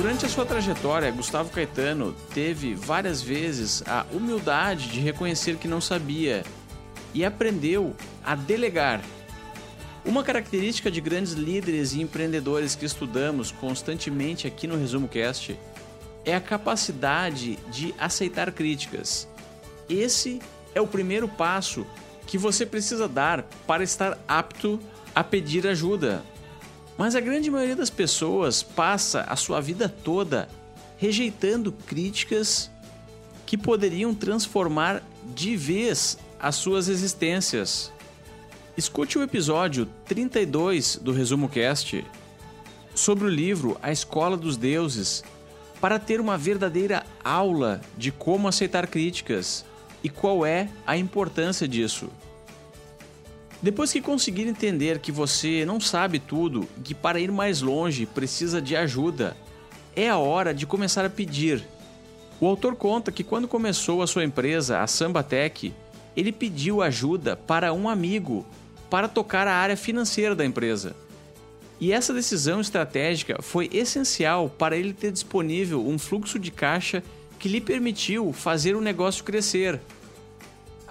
Durante 0.00 0.24
a 0.24 0.30
sua 0.30 0.46
trajetória, 0.46 1.10
Gustavo 1.10 1.50
Caetano 1.50 2.16
teve 2.32 2.72
várias 2.74 3.20
vezes 3.20 3.82
a 3.86 4.06
humildade 4.10 4.88
de 4.88 4.98
reconhecer 4.98 5.58
que 5.58 5.68
não 5.68 5.78
sabia 5.78 6.42
e 7.12 7.22
aprendeu 7.22 7.94
a 8.24 8.34
delegar. 8.34 9.02
Uma 10.02 10.24
característica 10.24 10.90
de 10.90 11.02
grandes 11.02 11.34
líderes 11.34 11.92
e 11.92 12.00
empreendedores 12.00 12.74
que 12.74 12.86
estudamos 12.86 13.52
constantemente 13.52 14.46
aqui 14.46 14.66
no 14.66 14.78
Resumo 14.78 15.06
Cast 15.06 15.54
é 16.24 16.34
a 16.34 16.40
capacidade 16.40 17.56
de 17.70 17.94
aceitar 17.98 18.50
críticas. 18.52 19.28
Esse 19.86 20.40
é 20.74 20.80
o 20.80 20.86
primeiro 20.86 21.28
passo 21.28 21.86
que 22.26 22.38
você 22.38 22.64
precisa 22.64 23.06
dar 23.06 23.42
para 23.66 23.84
estar 23.84 24.18
apto 24.26 24.80
a 25.14 25.22
pedir 25.22 25.66
ajuda. 25.66 26.24
Mas 27.00 27.16
a 27.16 27.20
grande 27.20 27.50
maioria 27.50 27.74
das 27.74 27.88
pessoas 27.88 28.62
passa 28.62 29.22
a 29.22 29.34
sua 29.34 29.58
vida 29.58 29.88
toda 29.88 30.46
rejeitando 30.98 31.72
críticas 31.72 32.70
que 33.46 33.56
poderiam 33.56 34.14
transformar 34.14 35.02
de 35.34 35.56
vez 35.56 36.18
as 36.38 36.56
suas 36.56 36.88
existências. 36.90 37.90
Escute 38.76 39.18
o 39.18 39.22
episódio 39.22 39.88
32 40.04 40.96
do 40.96 41.10
Resumo 41.10 41.48
Cast 41.48 42.04
sobre 42.94 43.24
o 43.24 43.30
livro 43.30 43.78
A 43.82 43.90
Escola 43.90 44.36
dos 44.36 44.58
Deuses 44.58 45.24
para 45.80 45.98
ter 45.98 46.20
uma 46.20 46.36
verdadeira 46.36 47.02
aula 47.24 47.80
de 47.96 48.12
como 48.12 48.46
aceitar 48.46 48.86
críticas 48.86 49.64
e 50.04 50.10
qual 50.10 50.44
é 50.44 50.68
a 50.86 50.98
importância 50.98 51.66
disso. 51.66 52.10
Depois 53.62 53.92
que 53.92 54.00
conseguir 54.00 54.46
entender 54.46 54.98
que 55.00 55.12
você 55.12 55.64
não 55.66 55.78
sabe 55.78 56.18
tudo 56.18 56.66
e 56.78 56.80
que 56.80 56.94
para 56.94 57.20
ir 57.20 57.30
mais 57.30 57.60
longe 57.60 58.06
precisa 58.06 58.60
de 58.60 58.74
ajuda, 58.74 59.36
é 59.94 60.08
a 60.08 60.16
hora 60.16 60.54
de 60.54 60.66
começar 60.66 61.04
a 61.04 61.10
pedir. 61.10 61.62
O 62.40 62.46
autor 62.46 62.74
conta 62.74 63.12
que 63.12 63.22
quando 63.22 63.46
começou 63.46 64.02
a 64.02 64.06
sua 64.06 64.24
empresa, 64.24 64.80
a 64.80 64.86
Sambatec, 64.86 65.74
ele 66.16 66.32
pediu 66.32 66.80
ajuda 66.80 67.36
para 67.36 67.72
um 67.74 67.86
amigo 67.86 68.46
para 68.88 69.06
tocar 69.06 69.46
a 69.46 69.54
área 69.54 69.76
financeira 69.76 70.34
da 70.34 70.44
empresa. 70.44 70.96
E 71.78 71.92
essa 71.92 72.14
decisão 72.14 72.60
estratégica 72.60 73.40
foi 73.42 73.68
essencial 73.72 74.48
para 74.48 74.76
ele 74.76 74.92
ter 74.94 75.12
disponível 75.12 75.86
um 75.86 75.98
fluxo 75.98 76.38
de 76.38 76.50
caixa 76.50 77.02
que 77.38 77.48
lhe 77.48 77.60
permitiu 77.60 78.32
fazer 78.32 78.74
o 78.74 78.80
negócio 78.80 79.24
crescer. 79.24 79.80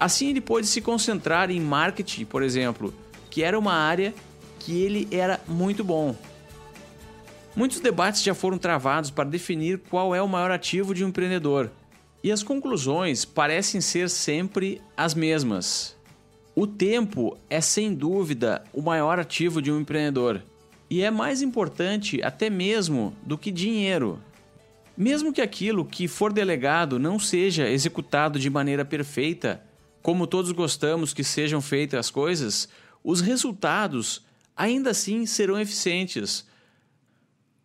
Assim, 0.00 0.30
ele 0.30 0.40
pôde 0.40 0.66
se 0.66 0.80
concentrar 0.80 1.50
em 1.50 1.60
marketing, 1.60 2.24
por 2.24 2.42
exemplo, 2.42 2.94
que 3.28 3.42
era 3.42 3.58
uma 3.58 3.74
área 3.74 4.14
que 4.58 4.82
ele 4.82 5.06
era 5.10 5.38
muito 5.46 5.84
bom. 5.84 6.16
Muitos 7.54 7.80
debates 7.80 8.22
já 8.22 8.34
foram 8.34 8.56
travados 8.56 9.10
para 9.10 9.28
definir 9.28 9.78
qual 9.90 10.14
é 10.14 10.22
o 10.22 10.28
maior 10.28 10.50
ativo 10.50 10.94
de 10.94 11.04
um 11.04 11.08
empreendedor, 11.08 11.70
e 12.24 12.32
as 12.32 12.42
conclusões 12.42 13.26
parecem 13.26 13.82
ser 13.82 14.08
sempre 14.08 14.80
as 14.96 15.14
mesmas. 15.14 15.94
O 16.56 16.66
tempo 16.66 17.36
é 17.50 17.60
sem 17.60 17.92
dúvida 17.92 18.64
o 18.72 18.80
maior 18.80 19.18
ativo 19.18 19.60
de 19.60 19.70
um 19.70 19.80
empreendedor, 19.80 20.42
e 20.88 21.02
é 21.02 21.10
mais 21.10 21.42
importante 21.42 22.22
até 22.22 22.48
mesmo 22.48 23.14
do 23.22 23.36
que 23.36 23.50
dinheiro. 23.50 24.18
Mesmo 24.96 25.30
que 25.30 25.42
aquilo 25.42 25.84
que 25.84 26.08
for 26.08 26.32
delegado 26.32 26.98
não 26.98 27.18
seja 27.18 27.68
executado 27.68 28.38
de 28.38 28.48
maneira 28.48 28.84
perfeita, 28.84 29.62
como 30.02 30.26
todos 30.26 30.52
gostamos 30.52 31.12
que 31.12 31.24
sejam 31.24 31.60
feitas 31.60 32.00
as 32.00 32.10
coisas, 32.10 32.68
os 33.02 33.20
resultados 33.20 34.24
ainda 34.56 34.90
assim 34.90 35.26
serão 35.26 35.60
eficientes. 35.60 36.46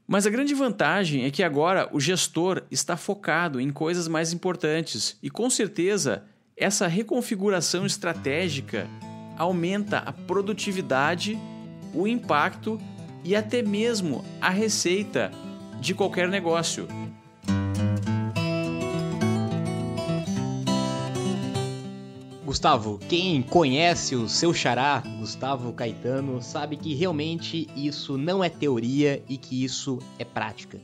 Mas 0.08 0.26
a 0.26 0.30
grande 0.30 0.54
vantagem 0.54 1.26
é 1.26 1.32
que 1.32 1.44
agora 1.44 1.90
o 1.92 2.00
gestor 2.00 2.64
está 2.70 2.96
focado 2.96 3.60
em 3.60 3.72
coisas 3.72 4.08
mais 4.08 4.32
importantes 4.34 5.18
e 5.22 5.30
com 5.30 5.50
certeza 5.50 6.24
essa 6.56 6.88
reconfiguração 6.88 7.86
estratégica 7.86 8.88
aumenta 9.38 9.98
a 10.00 10.14
produtividade, 10.14 11.38
o 11.94 12.08
impacto 12.08 12.80
e 13.24 13.36
até 13.36 13.62
mesmo 13.62 14.24
a 14.40 14.50
receita 14.50 15.32
de 15.82 15.94
qualquer 15.94 16.30
negócio. 16.30 16.88
Gustavo, 22.56 22.98
quem 23.10 23.42
conhece 23.42 24.16
o 24.16 24.30
seu 24.30 24.54
xará, 24.54 25.04
Gustavo 25.20 25.74
Caetano, 25.74 26.42
sabe 26.42 26.78
que 26.78 26.94
realmente 26.94 27.68
isso 27.76 28.18
não 28.18 28.42
é 28.42 28.48
teoria 28.48 29.22
e 29.28 29.38
que 29.38 29.62
isso 29.62 30.00
é 30.18 30.24
prática. 30.24 30.80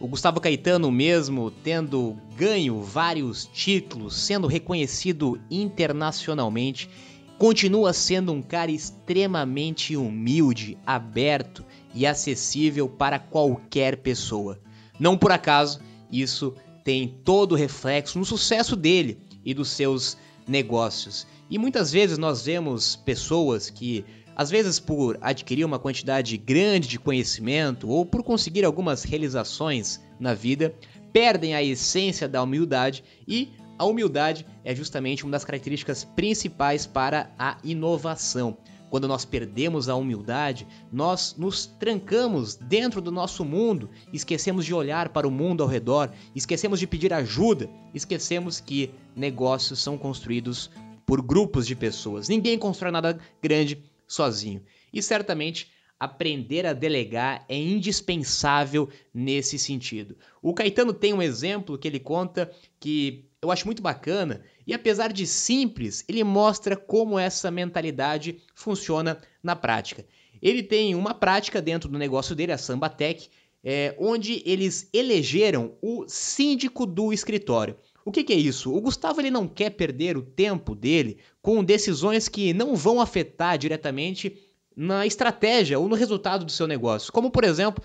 O 0.00 0.08
Gustavo 0.08 0.40
Caetano, 0.40 0.90
mesmo 0.90 1.50
tendo 1.50 2.16
ganho 2.38 2.80
vários 2.80 3.44
títulos, 3.44 4.16
sendo 4.16 4.46
reconhecido 4.46 5.38
internacionalmente, 5.50 6.88
continua 7.36 7.92
sendo 7.92 8.32
um 8.32 8.40
cara 8.40 8.70
extremamente 8.70 9.98
humilde, 9.98 10.78
aberto 10.86 11.62
e 11.94 12.06
acessível 12.06 12.88
para 12.88 13.18
qualquer 13.18 13.98
pessoa. 13.98 14.58
Não 14.98 15.18
por 15.18 15.32
acaso, 15.32 15.80
isso 16.10 16.54
tem 16.82 17.20
todo 17.22 17.52
o 17.52 17.56
reflexo 17.56 18.18
no 18.18 18.24
sucesso 18.24 18.74
dele 18.74 19.18
e 19.44 19.52
dos 19.52 19.68
seus 19.68 20.16
negócios. 20.50 21.26
E 21.48 21.58
muitas 21.58 21.92
vezes 21.92 22.18
nós 22.18 22.44
vemos 22.44 22.96
pessoas 22.96 23.70
que, 23.70 24.04
às 24.36 24.50
vezes 24.50 24.80
por 24.80 25.16
adquirir 25.20 25.64
uma 25.64 25.78
quantidade 25.78 26.36
grande 26.36 26.88
de 26.88 26.98
conhecimento 26.98 27.88
ou 27.88 28.04
por 28.04 28.22
conseguir 28.22 28.64
algumas 28.64 29.04
realizações 29.04 30.00
na 30.18 30.34
vida, 30.34 30.74
perdem 31.12 31.54
a 31.54 31.62
essência 31.62 32.28
da 32.28 32.42
humildade 32.42 33.02
e 33.26 33.52
a 33.78 33.84
humildade 33.84 34.44
é 34.62 34.74
justamente 34.74 35.24
uma 35.24 35.32
das 35.32 35.44
características 35.44 36.04
principais 36.04 36.86
para 36.86 37.30
a 37.38 37.56
inovação. 37.64 38.58
Quando 38.90 39.06
nós 39.06 39.24
perdemos 39.24 39.88
a 39.88 39.94
humildade, 39.94 40.66
nós 40.92 41.36
nos 41.38 41.64
trancamos 41.64 42.56
dentro 42.56 43.00
do 43.00 43.12
nosso 43.12 43.44
mundo, 43.44 43.88
esquecemos 44.12 44.66
de 44.66 44.74
olhar 44.74 45.10
para 45.10 45.28
o 45.28 45.30
mundo 45.30 45.62
ao 45.62 45.68
redor, 45.68 46.12
esquecemos 46.34 46.80
de 46.80 46.88
pedir 46.88 47.12
ajuda, 47.14 47.70
esquecemos 47.94 48.60
que 48.60 48.90
negócios 49.14 49.80
são 49.80 49.96
construídos 49.96 50.70
por 51.06 51.22
grupos 51.22 51.66
de 51.66 51.76
pessoas. 51.76 52.28
Ninguém 52.28 52.58
constrói 52.58 52.90
nada 52.90 53.18
grande 53.40 53.82
sozinho. 54.06 54.62
E 54.92 55.00
certamente 55.00 55.70
aprender 55.98 56.66
a 56.66 56.72
delegar 56.72 57.44
é 57.48 57.56
indispensável 57.56 58.88
nesse 59.12 59.58
sentido. 59.58 60.16
O 60.42 60.54
Caetano 60.54 60.92
tem 60.92 61.12
um 61.12 61.22
exemplo 61.22 61.78
que 61.78 61.86
ele 61.86 62.00
conta 62.00 62.50
que 62.80 63.26
eu 63.42 63.50
acho 63.50 63.66
muito 63.66 63.82
bacana 63.82 64.42
e 64.70 64.72
apesar 64.72 65.12
de 65.12 65.26
simples, 65.26 66.04
ele 66.08 66.22
mostra 66.22 66.76
como 66.76 67.18
essa 67.18 67.50
mentalidade 67.50 68.40
funciona 68.54 69.20
na 69.42 69.56
prática. 69.56 70.06
Ele 70.40 70.62
tem 70.62 70.94
uma 70.94 71.12
prática 71.12 71.60
dentro 71.60 71.88
do 71.88 71.98
negócio 71.98 72.36
dele, 72.36 72.52
a 72.52 72.56
Sambatec, 72.56 73.28
é, 73.64 73.96
onde 73.98 74.40
eles 74.46 74.88
elegeram 74.92 75.72
o 75.82 76.04
síndico 76.06 76.86
do 76.86 77.12
escritório. 77.12 77.74
O 78.04 78.12
que, 78.12 78.22
que, 78.22 78.32
é 78.32 78.36
isso? 78.36 78.72
O 78.72 78.80
Gustavo 78.80 79.20
ele 79.20 79.28
não 79.28 79.48
quer 79.48 79.70
perder 79.70 80.16
o 80.16 80.22
tempo 80.22 80.72
dele 80.76 81.18
com 81.42 81.64
decisões 81.64 82.28
que 82.28 82.54
não 82.54 82.76
vão 82.76 83.00
afetar 83.00 83.58
diretamente 83.58 84.38
na 84.76 85.04
estratégia 85.04 85.80
ou 85.80 85.88
no 85.88 85.96
resultado 85.96 86.44
do 86.44 86.52
seu 86.52 86.68
negócio. 86.68 87.12
Como, 87.12 87.28
por 87.28 87.42
exemplo, 87.42 87.82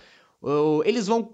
eles 0.85 1.07
vão 1.07 1.33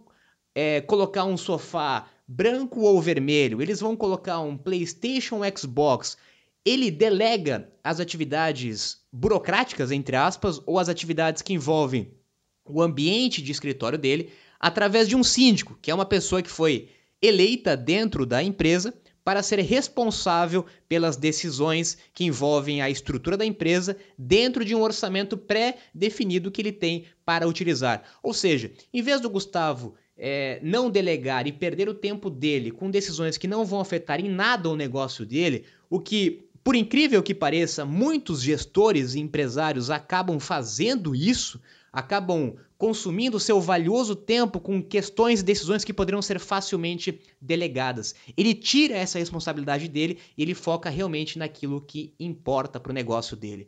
é, 0.56 0.80
colocar 0.80 1.26
um 1.26 1.36
sofá 1.36 2.08
branco 2.34 2.80
ou 2.82 3.02
vermelho, 3.02 3.62
eles 3.62 3.82
vão 3.82 3.94
colocar 3.94 4.40
um 4.40 4.56
PlayStation 4.56 5.42
Xbox. 5.54 6.16
Ele 6.64 6.90
delega 6.90 7.70
as 7.84 8.00
atividades 8.00 9.02
burocráticas, 9.12 9.92
entre 9.92 10.16
aspas, 10.16 10.62
ou 10.66 10.80
as 10.80 10.88
atividades 10.88 11.42
que 11.42 11.54
envolvem 11.54 12.14
o 12.66 12.82
ambiente 12.82 13.42
de 13.42 13.52
escritório 13.52 13.98
dele 13.98 14.30
através 14.58 15.10
de 15.10 15.16
um 15.16 15.24
síndico, 15.24 15.78
que 15.82 15.92
é 15.92 15.94
uma 15.94 16.06
pessoa 16.06 16.42
que 16.42 16.50
foi 16.50 16.90
eleita 17.22 17.76
dentro 17.76 18.26
da 18.26 18.42
empresa 18.42 18.94
para 19.26 19.44
ser 19.44 19.60
responsável 19.60 20.66
pelas 20.88 21.18
decisões 21.18 21.98
que 22.14 22.24
envolvem 22.24 22.82
a 22.82 22.90
estrutura 22.90 23.36
da 23.36 23.46
empresa 23.46 23.98
dentro 24.18 24.64
de 24.64 24.74
um 24.74 24.82
orçamento 24.82 25.38
pré-definido 25.38 26.50
que 26.50 26.62
ele 26.62 26.72
tem 26.72 27.06
para 27.26 27.48
utilizar. 27.48 28.04
Ou 28.24 28.34
seja, 28.34 28.72
em 28.94 29.02
vez 29.02 29.20
do 29.20 29.30
Gustavo 29.30 29.96
é, 30.18 30.60
não 30.62 30.90
delegar 30.90 31.48
e 31.48 31.52
perder 31.52 31.90
o 31.90 31.94
tempo 31.94 32.30
dele 32.30 32.72
com 32.72 32.92
decisões 32.92 33.38
que 33.38 33.48
não 33.48 33.66
vão 33.66 33.80
afetar 33.80 34.20
em 34.20 34.30
nada 34.30 34.70
o 34.70 34.76
negócio 34.76 35.26
dele, 35.26 35.66
o 35.90 36.00
que, 36.00 36.46
por 36.64 36.76
incrível 36.76 37.24
que 37.24 37.34
pareça, 37.34 37.86
muitos 37.86 38.42
gestores 38.42 39.16
e 39.16 39.20
empresários 39.20 39.90
acabam 39.90 40.40
fazendo 40.40 41.16
isso, 41.16 41.60
acabam 41.92 42.56
consumindo 42.78 43.40
seu 43.40 43.62
valioso 43.62 44.16
tempo 44.16 44.60
com 44.60 44.82
questões 44.82 45.42
e 45.42 45.44
decisões 45.44 45.84
que 45.84 45.94
poderiam 45.94 46.22
ser 46.22 46.40
facilmente 46.40 47.20
delegadas. 47.40 48.16
Ele 48.36 48.56
tira 48.56 48.96
essa 48.96 49.20
responsabilidade 49.20 49.88
dele 49.88 50.18
e 50.38 50.42
ele 50.42 50.56
foca 50.56 50.90
realmente 50.90 51.38
naquilo 51.38 51.82
que 51.82 52.14
importa 52.20 52.80
para 52.80 52.92
o 52.92 52.96
negócio 52.96 53.38
dele. 53.38 53.68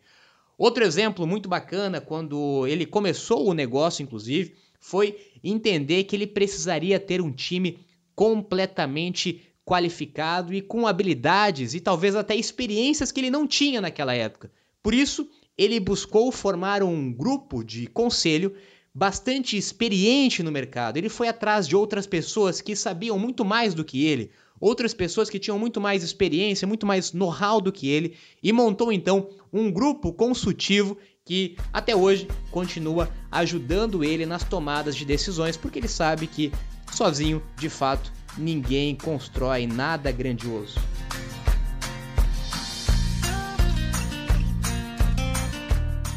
Outro 0.57 0.83
exemplo 0.83 1.27
muito 1.27 1.49
bacana, 1.49 1.99
quando 1.99 2.65
ele 2.67 2.85
começou 2.85 3.47
o 3.47 3.53
negócio, 3.53 4.01
inclusive, 4.01 4.55
foi 4.83 5.17
entender 5.41 6.03
que 6.03 6.13
ele 6.13 6.27
precisaria 6.27 6.99
ter 6.99 7.21
um 7.21 7.31
time 7.31 7.79
completamente 8.13 9.41
qualificado 9.65 10.53
e 10.53 10.61
com 10.61 10.85
habilidades 10.85 11.73
e 11.73 11.79
talvez 11.79 12.17
até 12.17 12.35
experiências 12.35 13.09
que 13.09 13.21
ele 13.21 13.29
não 13.29 13.47
tinha 13.47 13.79
naquela 13.79 14.13
época. 14.13 14.51
Por 14.83 14.93
isso, 14.93 15.25
ele 15.57 15.79
buscou 15.79 16.29
formar 16.33 16.83
um 16.83 17.13
grupo 17.13 17.63
de 17.63 17.87
conselho 17.87 18.53
bastante 18.93 19.55
experiente 19.55 20.43
no 20.43 20.51
mercado. 20.51 20.97
Ele 20.97 21.07
foi 21.07 21.29
atrás 21.29 21.65
de 21.65 21.77
outras 21.77 22.05
pessoas 22.05 22.59
que 22.59 22.75
sabiam 22.75 23.17
muito 23.17 23.45
mais 23.45 23.73
do 23.73 23.85
que 23.85 24.05
ele, 24.05 24.31
outras 24.59 24.93
pessoas 24.93 25.29
que 25.29 25.39
tinham 25.39 25.57
muito 25.57 25.79
mais 25.79 26.03
experiência, 26.03 26.67
muito 26.67 26.85
mais 26.85 27.13
know-how 27.13 27.61
do 27.61 27.71
que 27.71 27.87
ele, 27.87 28.17
e 28.43 28.51
montou 28.51 28.91
então 28.91 29.29
um 29.51 29.71
grupo 29.71 30.11
consultivo 30.11 30.97
que 31.25 31.55
até 31.71 31.95
hoje 31.95 32.27
continua 32.51 33.09
ajudando 33.31 34.03
ele 34.03 34.25
nas 34.25 34.43
tomadas 34.43 34.95
de 34.95 35.05
decisões, 35.05 35.55
porque 35.55 35.79
ele 35.79 35.87
sabe 35.87 36.27
que 36.27 36.51
sozinho, 36.91 37.41
de 37.57 37.69
fato, 37.69 38.11
ninguém 38.37 38.95
constrói 38.95 39.65
nada 39.65 40.11
grandioso. 40.11 40.79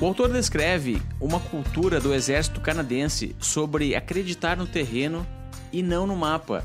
O 0.01 0.05
autor 0.05 0.31
descreve 0.31 1.01
uma 1.21 1.40
cultura 1.40 2.01
do 2.01 2.12
exército 2.12 2.61
canadense 2.61 3.35
sobre 3.38 3.95
acreditar 3.95 4.57
no 4.57 4.66
terreno 4.66 5.27
e 5.73 5.83
não 5.83 6.07
no 6.07 6.16
mapa. 6.16 6.64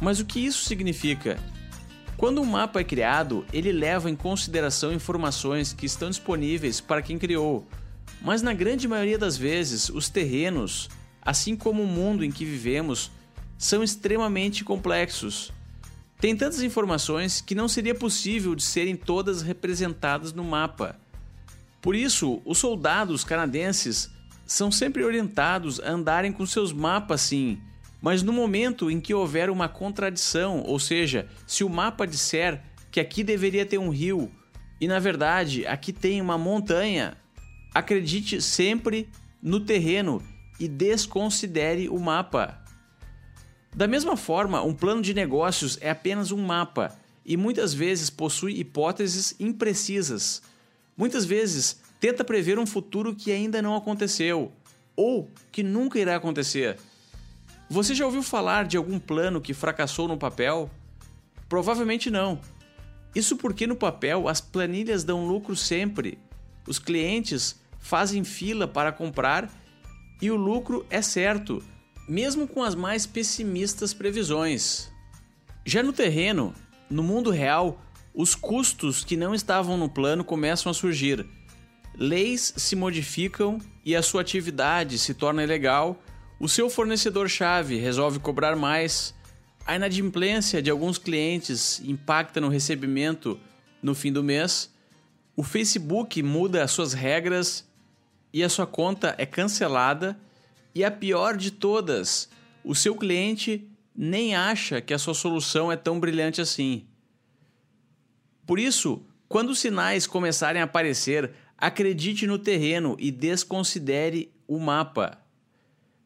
Mas 0.00 0.20
o 0.20 0.24
que 0.24 0.44
isso 0.44 0.64
significa? 0.64 1.38
Quando 2.22 2.40
um 2.40 2.44
mapa 2.44 2.78
é 2.78 2.84
criado, 2.84 3.44
ele 3.52 3.72
leva 3.72 4.08
em 4.08 4.14
consideração 4.14 4.92
informações 4.92 5.72
que 5.72 5.86
estão 5.86 6.08
disponíveis 6.08 6.80
para 6.80 7.02
quem 7.02 7.18
criou. 7.18 7.66
Mas 8.20 8.42
na 8.42 8.54
grande 8.54 8.86
maioria 8.86 9.18
das 9.18 9.36
vezes, 9.36 9.88
os 9.88 10.08
terrenos, 10.08 10.88
assim 11.20 11.56
como 11.56 11.82
o 11.82 11.86
mundo 11.88 12.24
em 12.24 12.30
que 12.30 12.44
vivemos, 12.44 13.10
são 13.58 13.82
extremamente 13.82 14.62
complexos. 14.62 15.52
Tem 16.20 16.36
tantas 16.36 16.62
informações 16.62 17.40
que 17.40 17.56
não 17.56 17.66
seria 17.66 17.92
possível 17.92 18.54
de 18.54 18.62
serem 18.62 18.94
todas 18.94 19.42
representadas 19.42 20.32
no 20.32 20.44
mapa. 20.44 20.94
Por 21.80 21.96
isso, 21.96 22.40
os 22.44 22.58
soldados 22.58 23.24
canadenses 23.24 24.08
são 24.46 24.70
sempre 24.70 25.02
orientados 25.02 25.80
a 25.80 25.90
andarem 25.90 26.30
com 26.30 26.46
seus 26.46 26.72
mapas 26.72 27.20
sim, 27.22 27.60
mas 28.02 28.20
no 28.20 28.32
momento 28.32 28.90
em 28.90 29.00
que 29.00 29.14
houver 29.14 29.48
uma 29.48 29.68
contradição, 29.68 30.64
ou 30.66 30.80
seja, 30.80 31.28
se 31.46 31.62
o 31.62 31.70
mapa 31.70 32.04
disser 32.04 32.60
que 32.90 32.98
aqui 32.98 33.22
deveria 33.22 33.64
ter 33.64 33.78
um 33.78 33.88
rio 33.88 34.28
e 34.80 34.88
na 34.88 34.98
verdade 34.98 35.64
aqui 35.64 35.92
tem 35.92 36.20
uma 36.20 36.36
montanha, 36.36 37.16
acredite 37.72 38.42
sempre 38.42 39.08
no 39.40 39.60
terreno 39.60 40.20
e 40.58 40.66
desconsidere 40.66 41.88
o 41.88 41.98
mapa. 41.98 42.60
Da 43.74 43.86
mesma 43.86 44.16
forma, 44.16 44.62
um 44.62 44.74
plano 44.74 45.00
de 45.00 45.14
negócios 45.14 45.78
é 45.80 45.88
apenas 45.88 46.32
um 46.32 46.44
mapa 46.44 46.94
e 47.24 47.36
muitas 47.36 47.72
vezes 47.72 48.10
possui 48.10 48.58
hipóteses 48.58 49.34
imprecisas. 49.38 50.42
Muitas 50.96 51.24
vezes 51.24 51.80
tenta 52.00 52.24
prever 52.24 52.58
um 52.58 52.66
futuro 52.66 53.14
que 53.14 53.30
ainda 53.30 53.62
não 53.62 53.76
aconteceu 53.76 54.52
ou 54.96 55.30
que 55.52 55.62
nunca 55.62 56.00
irá 56.00 56.16
acontecer. 56.16 56.76
Você 57.72 57.94
já 57.94 58.04
ouviu 58.04 58.22
falar 58.22 58.66
de 58.66 58.76
algum 58.76 58.98
plano 58.98 59.40
que 59.40 59.54
fracassou 59.54 60.06
no 60.06 60.18
papel? 60.18 60.70
Provavelmente 61.48 62.10
não. 62.10 62.38
Isso 63.14 63.34
porque 63.34 63.66
no 63.66 63.74
papel 63.74 64.28
as 64.28 64.42
planilhas 64.42 65.04
dão 65.04 65.26
lucro 65.26 65.56
sempre. 65.56 66.18
Os 66.68 66.78
clientes 66.78 67.58
fazem 67.78 68.24
fila 68.24 68.68
para 68.68 68.92
comprar 68.92 69.50
e 70.20 70.30
o 70.30 70.36
lucro 70.36 70.84
é 70.90 71.00
certo, 71.00 71.64
mesmo 72.06 72.46
com 72.46 72.62
as 72.62 72.74
mais 72.74 73.06
pessimistas 73.06 73.94
previsões. 73.94 74.92
Já 75.64 75.82
no 75.82 75.94
terreno, 75.94 76.54
no 76.90 77.02
mundo 77.02 77.30
real, 77.30 77.80
os 78.12 78.34
custos 78.34 79.02
que 79.02 79.16
não 79.16 79.34
estavam 79.34 79.78
no 79.78 79.88
plano 79.88 80.22
começam 80.22 80.68
a 80.68 80.74
surgir. 80.74 81.26
Leis 81.96 82.52
se 82.54 82.76
modificam 82.76 83.58
e 83.82 83.96
a 83.96 84.02
sua 84.02 84.20
atividade 84.20 84.98
se 84.98 85.14
torna 85.14 85.42
ilegal. 85.42 85.98
O 86.42 86.48
seu 86.48 86.68
fornecedor-chave 86.68 87.76
resolve 87.76 88.18
cobrar 88.18 88.56
mais. 88.56 89.14
A 89.64 89.76
inadimplência 89.76 90.60
de 90.60 90.72
alguns 90.72 90.98
clientes 90.98 91.80
impacta 91.84 92.40
no 92.40 92.48
recebimento 92.48 93.38
no 93.80 93.94
fim 93.94 94.12
do 94.12 94.24
mês. 94.24 94.68
O 95.36 95.44
Facebook 95.44 96.20
muda 96.20 96.64
as 96.64 96.72
suas 96.72 96.94
regras 96.94 97.64
e 98.32 98.42
a 98.42 98.48
sua 98.48 98.66
conta 98.66 99.14
é 99.18 99.24
cancelada. 99.24 100.18
E 100.74 100.82
a 100.82 100.90
pior 100.90 101.36
de 101.36 101.52
todas, 101.52 102.28
o 102.64 102.74
seu 102.74 102.96
cliente 102.96 103.64
nem 103.94 104.34
acha 104.34 104.80
que 104.80 104.92
a 104.92 104.98
sua 104.98 105.14
solução 105.14 105.70
é 105.70 105.76
tão 105.76 106.00
brilhante 106.00 106.40
assim. 106.40 106.88
Por 108.44 108.58
isso, 108.58 109.00
quando 109.28 109.50
os 109.50 109.60
sinais 109.60 110.08
começarem 110.08 110.60
a 110.60 110.64
aparecer, 110.64 111.30
acredite 111.56 112.26
no 112.26 112.36
terreno 112.36 112.96
e 112.98 113.12
desconsidere 113.12 114.34
o 114.48 114.58
mapa. 114.58 115.21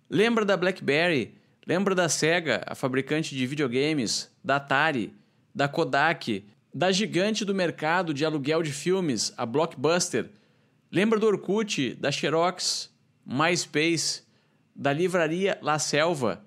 Lembra 0.08 0.44
da 0.44 0.56
BlackBerry? 0.56 1.34
Lembra 1.66 1.94
da 1.94 2.08
Sega, 2.08 2.62
a 2.66 2.76
fabricante 2.76 3.34
de 3.34 3.44
videogames, 3.44 4.30
da 4.42 4.56
Atari, 4.56 5.12
da 5.52 5.66
Kodak, 5.66 6.44
da 6.72 6.92
gigante 6.92 7.44
do 7.44 7.52
mercado 7.52 8.14
de 8.14 8.24
aluguel 8.24 8.62
de 8.62 8.70
filmes, 8.70 9.32
a 9.36 9.44
Blockbuster? 9.44 10.30
Lembra 10.92 11.18
do 11.18 11.26
Orkut, 11.26 11.94
da 11.94 12.12
Xerox, 12.12 12.88
MySpace, 13.26 14.22
da 14.74 14.92
livraria 14.92 15.58
La 15.60 15.78
Selva 15.78 16.44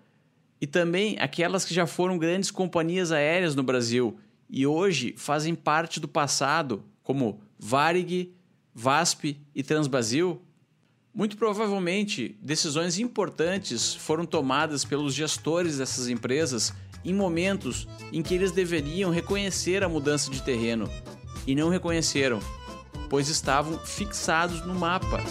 e 0.61 0.65
também 0.65 1.17
aquelas 1.19 1.65
que 1.65 1.73
já 1.73 1.85
foram 1.85 2.17
grandes 2.17 2.51
companhias 2.51 3.11
aéreas 3.11 3.55
no 3.55 3.63
Brasil 3.63 4.19
e 4.49 4.65
hoje 4.65 5.13
fazem 5.17 5.53
parte 5.53 5.99
do 5.99 6.07
passado, 6.07 6.83
como 7.03 7.41
Varig, 7.57 8.33
VASP 8.73 9.37
e 9.53 9.61
Transbrasil? 9.63 10.41
Muito 11.13 11.37
provavelmente, 11.37 12.37
decisões 12.39 12.99
importantes 12.99 13.95
foram 13.95 14.25
tomadas 14.25 14.85
pelos 14.85 15.13
gestores 15.13 15.79
dessas 15.79 16.07
empresas 16.07 16.71
em 17.03 17.13
momentos 17.13 17.87
em 18.13 18.21
que 18.21 18.35
eles 18.35 18.51
deveriam 18.51 19.09
reconhecer 19.09 19.83
a 19.83 19.89
mudança 19.89 20.29
de 20.29 20.41
terreno 20.43 20.89
e 21.47 21.55
não 21.55 21.69
reconheceram, 21.69 22.39
pois 23.09 23.27
estavam 23.27 23.79
fixados 23.79 24.63
no 24.65 24.75
mapa. 24.75 25.23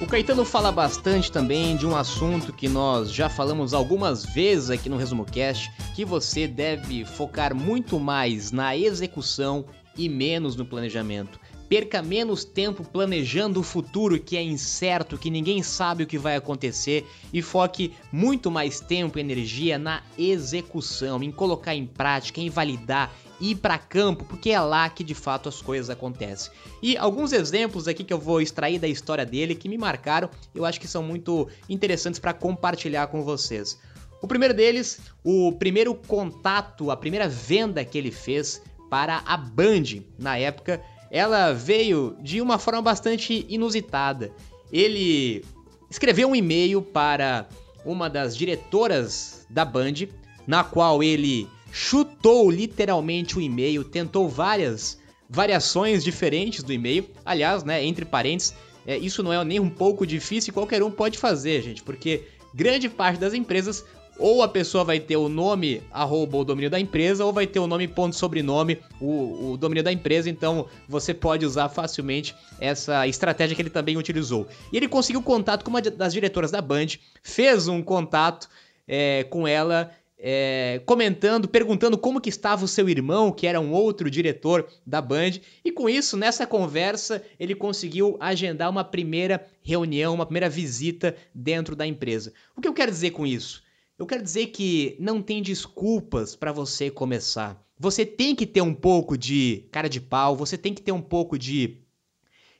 O 0.00 0.06
Caetano 0.06 0.44
fala 0.44 0.70
bastante 0.70 1.32
também 1.32 1.76
de 1.76 1.86
um 1.86 1.96
assunto 1.96 2.52
que 2.52 2.68
nós 2.68 3.12
já 3.12 3.28
falamos 3.28 3.74
algumas 3.74 4.24
vezes 4.24 4.70
aqui 4.70 4.88
no 4.88 4.96
Resumo 4.96 5.24
Cast, 5.24 5.70
que 5.94 6.04
você 6.04 6.46
deve 6.46 7.04
focar 7.04 7.54
muito 7.54 7.98
mais 7.98 8.50
na 8.52 8.76
execução 8.76 9.64
e 9.96 10.08
menos 10.08 10.56
no 10.56 10.64
planejamento. 10.64 11.38
Perca 11.68 12.02
menos 12.02 12.44
tempo 12.44 12.82
planejando 12.82 13.60
o 13.60 13.62
futuro 13.62 14.18
que 14.18 14.36
é 14.36 14.42
incerto, 14.42 15.16
que 15.16 15.30
ninguém 15.30 15.62
sabe 15.62 16.02
o 16.02 16.06
que 16.06 16.18
vai 16.18 16.34
acontecer 16.34 17.06
e 17.32 17.40
foque 17.40 17.92
muito 18.10 18.50
mais 18.50 18.80
tempo 18.80 19.18
e 19.18 19.20
energia 19.20 19.78
na 19.78 20.02
execução, 20.18 21.22
em 21.22 21.30
colocar 21.30 21.74
em 21.74 21.86
prática, 21.86 22.40
em 22.40 22.50
validar, 22.50 23.14
ir 23.40 23.54
para 23.54 23.78
campo, 23.78 24.24
porque 24.24 24.50
é 24.50 24.60
lá 24.60 24.88
que 24.90 25.04
de 25.04 25.14
fato 25.14 25.48
as 25.48 25.62
coisas 25.62 25.88
acontecem. 25.88 26.52
E 26.82 26.96
alguns 26.96 27.32
exemplos 27.32 27.86
aqui 27.86 28.02
que 28.02 28.12
eu 28.12 28.18
vou 28.18 28.40
extrair 28.40 28.80
da 28.80 28.88
história 28.88 29.24
dele 29.24 29.54
que 29.54 29.68
me 29.68 29.78
marcaram, 29.78 30.28
eu 30.52 30.64
acho 30.64 30.80
que 30.80 30.88
são 30.88 31.04
muito 31.04 31.48
interessantes 31.68 32.18
para 32.18 32.34
compartilhar 32.34 33.06
com 33.06 33.22
vocês. 33.22 33.78
O 34.22 34.26
primeiro 34.26 34.52
deles, 34.52 35.00
o 35.24 35.52
primeiro 35.52 35.94
contato, 35.94 36.90
a 36.90 36.96
primeira 36.96 37.26
venda 37.28 37.82
que 37.84 37.96
ele 37.96 38.10
fez 38.10 38.60
para 38.90 39.22
a 39.24 39.36
Band 39.36 40.02
na 40.18 40.36
época 40.36 40.82
ela 41.10 41.52
veio 41.52 42.16
de 42.20 42.40
uma 42.40 42.58
forma 42.58 42.82
bastante 42.82 43.46
inusitada. 43.48 44.30
Ele 44.72 45.44
escreveu 45.90 46.28
um 46.28 46.36
e-mail 46.36 46.82
para 46.82 47.48
uma 47.84 48.08
das 48.08 48.36
diretoras 48.36 49.46
da 49.50 49.64
Band, 49.64 50.06
na 50.46 50.62
qual 50.62 51.02
ele 51.02 51.48
chutou 51.72 52.50
literalmente 52.50 53.38
o 53.38 53.40
e-mail, 53.40 53.82
tentou 53.82 54.28
várias 54.28 54.98
variações 55.28 56.04
diferentes 56.04 56.62
do 56.62 56.72
e-mail. 56.72 57.08
Aliás, 57.24 57.64
né, 57.64 57.84
entre 57.84 58.04
parênteses, 58.04 58.54
é, 58.86 58.96
isso 58.96 59.22
não 59.22 59.32
é 59.32 59.44
nem 59.44 59.60
um 59.60 59.70
pouco 59.70 60.06
difícil, 60.06 60.52
qualquer 60.52 60.82
um 60.82 60.90
pode 60.90 61.18
fazer, 61.18 61.62
gente, 61.62 61.82
porque 61.82 62.24
grande 62.54 62.88
parte 62.88 63.18
das 63.18 63.34
empresas 63.34 63.84
ou 64.20 64.42
a 64.42 64.48
pessoa 64.48 64.84
vai 64.84 65.00
ter 65.00 65.16
o 65.16 65.28
nome 65.28 65.82
arroba 65.90 66.36
o 66.36 66.44
domínio 66.44 66.70
da 66.70 66.78
empresa, 66.78 67.24
ou 67.24 67.32
vai 67.32 67.46
ter 67.46 67.58
o 67.58 67.66
nome 67.66 67.88
ponto 67.88 68.14
sobrenome, 68.14 68.78
o, 69.00 69.52
o 69.52 69.56
domínio 69.56 69.82
da 69.82 69.90
empresa, 69.90 70.28
então 70.28 70.68
você 70.86 71.14
pode 71.14 71.46
usar 71.46 71.68
facilmente 71.70 72.34
essa 72.60 73.08
estratégia 73.08 73.56
que 73.56 73.62
ele 73.62 73.70
também 73.70 73.96
utilizou. 73.96 74.46
E 74.72 74.76
ele 74.76 74.86
conseguiu 74.86 75.22
contato 75.22 75.64
com 75.64 75.70
uma 75.70 75.80
das 75.80 76.12
diretoras 76.12 76.50
da 76.50 76.60
Band, 76.60 76.88
fez 77.22 77.66
um 77.66 77.82
contato 77.82 78.48
é, 78.86 79.24
com 79.24 79.48
ela 79.48 79.90
é, 80.22 80.82
comentando, 80.84 81.48
perguntando 81.48 81.96
como 81.96 82.20
que 82.20 82.28
estava 82.28 82.64
o 82.64 82.68
seu 82.68 82.88
irmão, 82.88 83.32
que 83.32 83.46
era 83.46 83.58
um 83.58 83.72
outro 83.72 84.10
diretor 84.10 84.68
da 84.86 85.00
Band, 85.00 85.40
e 85.64 85.72
com 85.72 85.88
isso, 85.88 86.16
nessa 86.16 86.46
conversa, 86.46 87.22
ele 87.38 87.54
conseguiu 87.54 88.18
agendar 88.20 88.68
uma 88.68 88.84
primeira 88.84 89.46
reunião, 89.62 90.14
uma 90.14 90.26
primeira 90.26 90.48
visita 90.48 91.16
dentro 91.34 91.74
da 91.74 91.86
empresa. 91.86 92.34
O 92.54 92.60
que 92.60 92.68
eu 92.68 92.74
quero 92.74 92.90
dizer 92.90 93.12
com 93.12 93.26
isso? 93.26 93.62
Eu 94.00 94.06
quero 94.06 94.22
dizer 94.22 94.46
que 94.46 94.96
não 94.98 95.20
tem 95.20 95.42
desculpas 95.42 96.34
para 96.34 96.52
você 96.52 96.90
começar. 96.90 97.62
você 97.78 98.06
tem 98.06 98.34
que 98.34 98.46
ter 98.46 98.62
um 98.62 98.72
pouco 98.72 99.14
de 99.14 99.68
cara 99.70 99.90
de 99.90 100.00
pau, 100.00 100.34
você 100.34 100.56
tem 100.56 100.72
que 100.72 100.80
ter 100.80 100.90
um 100.90 101.02
pouco 101.02 101.38
de 101.38 101.82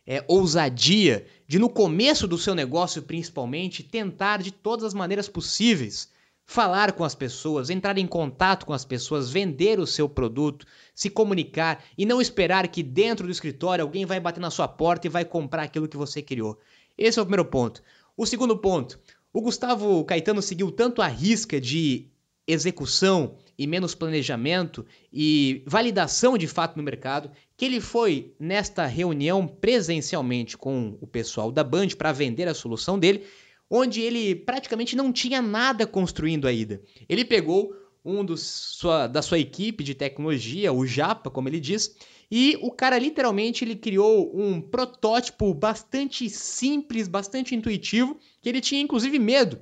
é, 0.07 0.23
ousadia 0.29 1.25
de, 1.49 1.59
no 1.59 1.71
começo 1.71 2.29
do 2.29 2.37
seu 2.37 2.55
negócio 2.55 3.01
principalmente, 3.01 3.83
tentar 3.83 4.43
de 4.43 4.51
todas 4.51 4.85
as 4.85 4.93
maneiras 4.93 5.31
possíveis 5.31 6.11
falar 6.45 6.93
com 6.93 7.05
as 7.05 7.15
pessoas, 7.15 7.71
entrar 7.71 7.97
em 7.97 8.07
contato 8.07 8.67
com 8.67 8.75
as 8.75 8.85
pessoas, 8.85 9.31
vender 9.31 9.81
o 9.81 9.87
seu 9.87 10.11
produto, 10.11 10.67
se 10.95 11.09
comunicar 11.09 11.83
e 11.97 12.05
não 12.05 12.21
esperar 12.21 12.69
que 12.69 12.83
dentro 12.83 13.27
do 13.27 13.33
escritório 13.33 13.83
alguém 13.83 14.05
vai 14.05 14.21
bater 14.21 14.41
na 14.41 14.51
sua 14.51 14.69
porta 14.69 15.07
e 15.07 15.11
vai 15.11 15.25
comprar 15.25 15.63
aquilo 15.63 15.89
que 15.89 15.97
você 15.97 16.21
criou. 16.21 16.59
Esse 16.99 17.19
é 17.19 17.23
o 17.23 17.25
primeiro 17.25 17.47
ponto. 17.47 17.83
O 18.15 18.27
segundo 18.27 18.59
ponto, 18.59 19.01
o 19.33 19.41
Gustavo 19.41 20.05
Caetano 20.05 20.43
seguiu 20.43 20.71
tanto 20.71 21.01
a 21.01 21.07
risca 21.07 21.61
de 21.61 22.09
execução 22.47 23.37
e 23.57 23.67
menos 23.67 23.95
planejamento 23.95 24.85
e 25.13 25.63
validação 25.67 26.37
de 26.37 26.49
fato 26.49 26.77
no 26.77 26.83
mercado, 26.83 27.31
que 27.57 27.65
ele 27.65 27.81
foi 27.81 28.35
nesta 28.41 28.87
reunião 28.87 29.47
presencialmente 29.47 30.57
com 30.57 30.97
o 31.01 31.07
pessoal 31.07 31.53
da 31.53 31.63
Band 31.63 31.89
para 31.97 32.11
vender 32.11 32.49
a 32.49 32.55
solução 32.55 32.99
dele, 32.99 33.25
onde 33.69 34.01
ele 34.01 34.35
praticamente 34.35 34.97
não 34.97 35.13
tinha 35.13 35.41
nada 35.41 35.87
construindo 35.87 36.49
ainda. 36.49 36.81
Ele 37.09 37.25
pegou 37.25 37.73
um 38.05 38.25
dos, 38.25 38.41
sua, 38.41 39.07
da 39.07 39.21
sua 39.23 39.39
equipe 39.39 39.85
de 39.85 39.95
tecnologia, 39.95 40.73
o 40.73 40.87
Japa, 40.87 41.31
como 41.31 41.49
ele 41.49 41.61
diz, 41.61 41.95
e 42.31 42.59
o 42.63 42.71
cara 42.71 42.99
literalmente 42.99 43.65
ele 43.65 43.75
criou 43.75 44.31
um 44.35 44.61
protótipo 44.61 45.53
bastante 45.53 46.31
simples, 46.31 47.09
bastante 47.09 47.55
intuitivo, 47.55 48.17
que 48.41 48.49
ele 48.49 48.61
tinha 48.61 48.81
inclusive 48.81 49.19
medo 49.19 49.61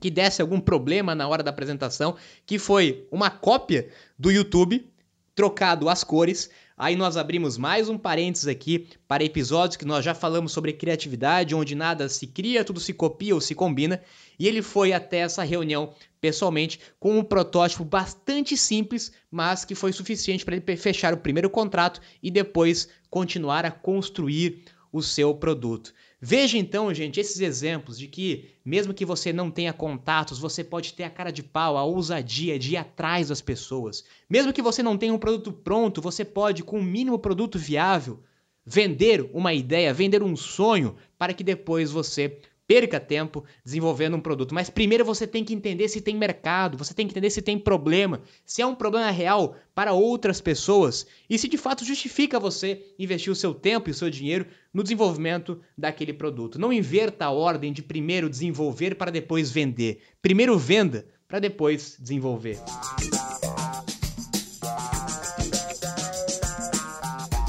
que 0.00 0.10
desse 0.10 0.42
algum 0.42 0.60
problema 0.60 1.14
na 1.14 1.26
hora 1.26 1.42
da 1.42 1.50
apresentação, 1.50 2.16
que 2.44 2.58
foi 2.58 3.06
uma 3.10 3.30
cópia 3.30 3.88
do 4.18 4.30
YouTube, 4.30 4.86
trocado 5.34 5.88
as 5.88 6.04
cores. 6.04 6.50
Aí 6.76 6.96
nós 6.96 7.16
abrimos 7.16 7.56
mais 7.56 7.88
um 7.88 7.96
parênteses 7.96 8.48
aqui 8.48 8.88
para 9.06 9.22
episódios 9.22 9.76
que 9.76 9.84
nós 9.84 10.04
já 10.04 10.12
falamos 10.12 10.50
sobre 10.50 10.72
criatividade, 10.72 11.54
onde 11.54 11.72
nada 11.72 12.08
se 12.08 12.26
cria, 12.26 12.64
tudo 12.64 12.80
se 12.80 12.92
copia 12.92 13.32
ou 13.32 13.40
se 13.40 13.54
combina. 13.54 14.02
E 14.36 14.48
ele 14.48 14.60
foi 14.60 14.92
até 14.92 15.18
essa 15.18 15.44
reunião 15.44 15.94
pessoalmente 16.20 16.80
com 16.98 17.16
um 17.16 17.22
protótipo 17.22 17.84
bastante 17.84 18.56
simples, 18.56 19.12
mas 19.30 19.64
que 19.64 19.76
foi 19.76 19.92
suficiente 19.92 20.44
para 20.44 20.56
ele 20.56 20.76
fechar 20.76 21.14
o 21.14 21.18
primeiro 21.18 21.48
contrato 21.48 22.00
e 22.20 22.28
depois 22.28 22.88
continuar 23.08 23.64
a 23.64 23.70
construir 23.70 24.64
o 24.92 25.00
seu 25.00 25.32
produto. 25.32 25.94
Veja 26.26 26.56
então, 26.56 26.92
gente, 26.94 27.20
esses 27.20 27.38
exemplos 27.38 27.98
de 27.98 28.08
que, 28.08 28.46
mesmo 28.64 28.94
que 28.94 29.04
você 29.04 29.30
não 29.30 29.50
tenha 29.50 29.74
contatos, 29.74 30.38
você 30.38 30.64
pode 30.64 30.94
ter 30.94 31.04
a 31.04 31.10
cara 31.10 31.30
de 31.30 31.42
pau, 31.42 31.76
a 31.76 31.84
ousadia 31.84 32.58
de 32.58 32.72
ir 32.72 32.76
atrás 32.78 33.28
das 33.28 33.42
pessoas. 33.42 34.06
Mesmo 34.26 34.50
que 34.50 34.62
você 34.62 34.82
não 34.82 34.96
tenha 34.96 35.12
um 35.12 35.18
produto 35.18 35.52
pronto, 35.52 36.00
você 36.00 36.24
pode, 36.24 36.62
com 36.62 36.78
o 36.78 36.80
um 36.80 36.82
mínimo 36.82 37.18
produto 37.18 37.58
viável, 37.58 38.22
vender 38.64 39.28
uma 39.34 39.52
ideia, 39.52 39.92
vender 39.92 40.22
um 40.22 40.34
sonho, 40.34 40.96
para 41.18 41.34
que 41.34 41.44
depois 41.44 41.90
você 41.90 42.40
perca 42.66 42.98
tempo 42.98 43.44
desenvolvendo 43.64 44.16
um 44.16 44.20
produto. 44.20 44.54
Mas 44.54 44.70
primeiro 44.70 45.04
você 45.04 45.26
tem 45.26 45.44
que 45.44 45.54
entender 45.54 45.88
se 45.88 46.00
tem 46.00 46.16
mercado, 46.16 46.78
você 46.78 46.94
tem 46.94 47.06
que 47.06 47.12
entender 47.12 47.30
se 47.30 47.42
tem 47.42 47.58
problema, 47.58 48.22
se 48.44 48.62
é 48.62 48.66
um 48.66 48.74
problema 48.74 49.10
real 49.10 49.56
para 49.74 49.92
outras 49.92 50.40
pessoas 50.40 51.06
e 51.28 51.38
se 51.38 51.48
de 51.48 51.58
fato 51.58 51.84
justifica 51.84 52.40
você 52.40 52.82
investir 52.98 53.32
o 53.32 53.36
seu 53.36 53.54
tempo 53.54 53.88
e 53.88 53.92
o 53.92 53.94
seu 53.94 54.10
dinheiro 54.10 54.46
no 54.72 54.82
desenvolvimento 54.82 55.60
daquele 55.76 56.12
produto. 56.12 56.58
Não 56.58 56.72
inverta 56.72 57.26
a 57.26 57.30
ordem 57.30 57.72
de 57.72 57.82
primeiro 57.82 58.28
desenvolver 58.28 58.94
para 58.94 59.10
depois 59.10 59.50
vender. 59.50 60.00
Primeiro 60.22 60.58
venda 60.58 61.06
para 61.28 61.38
depois 61.38 61.96
desenvolver. 61.98 62.58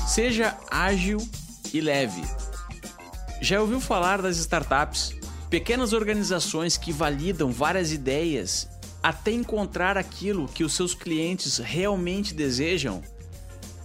Seja 0.08 0.58
ágil 0.72 1.18
e 1.74 1.82
leve. 1.82 2.45
Já 3.46 3.62
ouviu 3.62 3.80
falar 3.80 4.24
das 4.24 4.38
startups? 4.38 5.14
Pequenas 5.52 5.94
organizações 5.94 6.78
que 6.78 6.92
validam 6.92 7.52
várias 7.52 7.92
ideias 7.92 8.68
até 9.04 9.30
encontrar 9.30 10.00
aquilo 10.00 10.48
que 10.48 10.64
os 10.64 10.74
seus 10.74 10.96
clientes 10.96 11.60
realmente 11.60 12.34
desejam? 12.34 13.04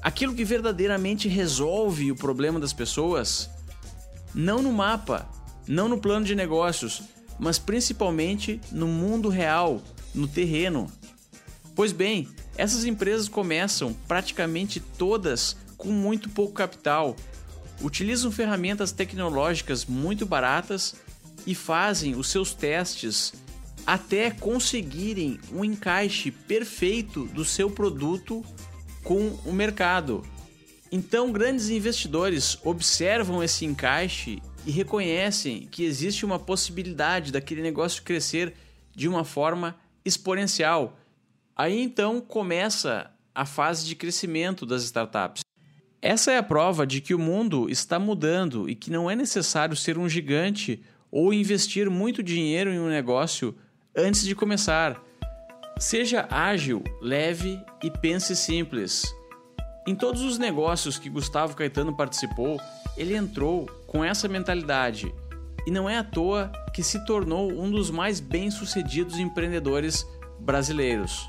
Aquilo 0.01 0.35
que 0.35 0.47
verdadeiramente 0.47 1.29
resolve 1.29 2.11
o 2.11 2.17
problema 2.17 2.59
das 2.59 2.73
pessoas? 2.73 3.51
Não 4.35 4.63
no 4.63 4.73
mapa, 4.73 5.29
não 5.69 5.91
no 5.91 5.99
plano 5.99 6.25
de 6.25 6.35
negócios, 6.35 7.03
mas 7.39 7.59
principalmente 7.59 8.59
no 8.73 8.87
mundo 8.87 9.29
real, 9.29 9.83
no 10.15 10.27
terreno. 10.27 10.91
Pois 11.77 11.93
bem, 11.93 12.27
essas 12.57 12.87
empresas 12.87 13.29
começam 13.29 13.93
praticamente 14.09 14.81
todas 14.81 15.55
com 15.77 15.91
muito 15.91 16.31
pouco 16.31 16.55
capital 16.55 17.15
utilizam 17.81 18.31
ferramentas 18.31 18.93
tecnológicas 18.93 19.85
muito 19.87 20.27
baratas 20.27 20.95
e 21.47 21.55
fazem 21.55 22.15
os 22.15 22.29
seus 22.29 22.53
testes 22.55 23.33
até 23.87 24.31
conseguirem 24.31 25.41
um 25.53 25.65
encaixe 25.65 26.31
perfeito 26.31 27.25
do 27.27 27.45
seu 27.45 27.71
produto 27.71 28.45
com 29.03 29.29
o 29.45 29.53
mercado. 29.53 30.25
Então, 30.93 31.33
grandes 31.33 31.71
investidores 31.71 32.59
observam 32.63 33.43
esse 33.43 33.65
encaixe 33.65 34.43
e 34.67 34.71
reconhecem 34.71 35.67
que 35.71 35.85
existe 35.85 36.25
uma 36.25 36.39
possibilidade 36.39 37.33
daquele 37.33 37.63
negócio 37.63 38.03
crescer 38.03 38.55
de 38.95 39.09
uma 39.09 39.25
forma 39.25 39.77
exponencial. 40.05 40.99
Aí 41.57 41.81
então 41.81 42.21
começa 42.21 43.11
a 43.35 43.47
fase 43.47 43.87
de 43.87 43.95
crescimento 43.95 44.67
das 44.67 44.83
startups. 44.83 45.43
Essa 46.03 46.33
é 46.33 46.39
a 46.39 46.43
prova 46.43 46.87
de 46.87 47.01
que 47.03 47.15
o 47.15 47.19
mundo 47.19 47.69
está 47.69 47.99
mudando 47.99 48.71
e 48.71 48.75
que 48.75 48.91
não 48.91 49.11
é 49.11 49.15
necessário 49.15 49.77
ser 49.77 49.99
um 49.99 50.09
gigante 50.09 50.83
ou 51.11 51.33
investir 51.35 51.91
muito 51.91 52.23
dinheiro 52.23 52.71
em 52.71 52.79
um 52.79 52.89
negócio 52.89 53.55
antes 53.95 54.25
de 54.25 54.35
começar. 54.35 54.99
Seja 55.79 56.27
ágil, 56.31 56.83
leve 57.03 57.61
e 57.83 57.91
pense 57.91 58.35
simples. 58.35 59.05
Em 59.87 59.95
todos 59.95 60.23
os 60.23 60.39
negócios 60.39 60.99
que 60.99 61.11
Gustavo 61.11 61.55
Caetano 61.55 61.95
participou, 61.95 62.59
ele 62.97 63.15
entrou 63.15 63.67
com 63.87 64.03
essa 64.03 64.27
mentalidade 64.27 65.13
e 65.67 65.71
não 65.71 65.89
é 65.89 65.99
à 65.99 66.05
toa 66.05 66.51
que 66.73 66.83
se 66.83 67.05
tornou 67.05 67.53
um 67.53 67.71
dos 67.71 67.91
mais 67.91 68.21
bem-sucedidos 68.21 69.19
empreendedores 69.19 70.07
brasileiros. 70.39 71.29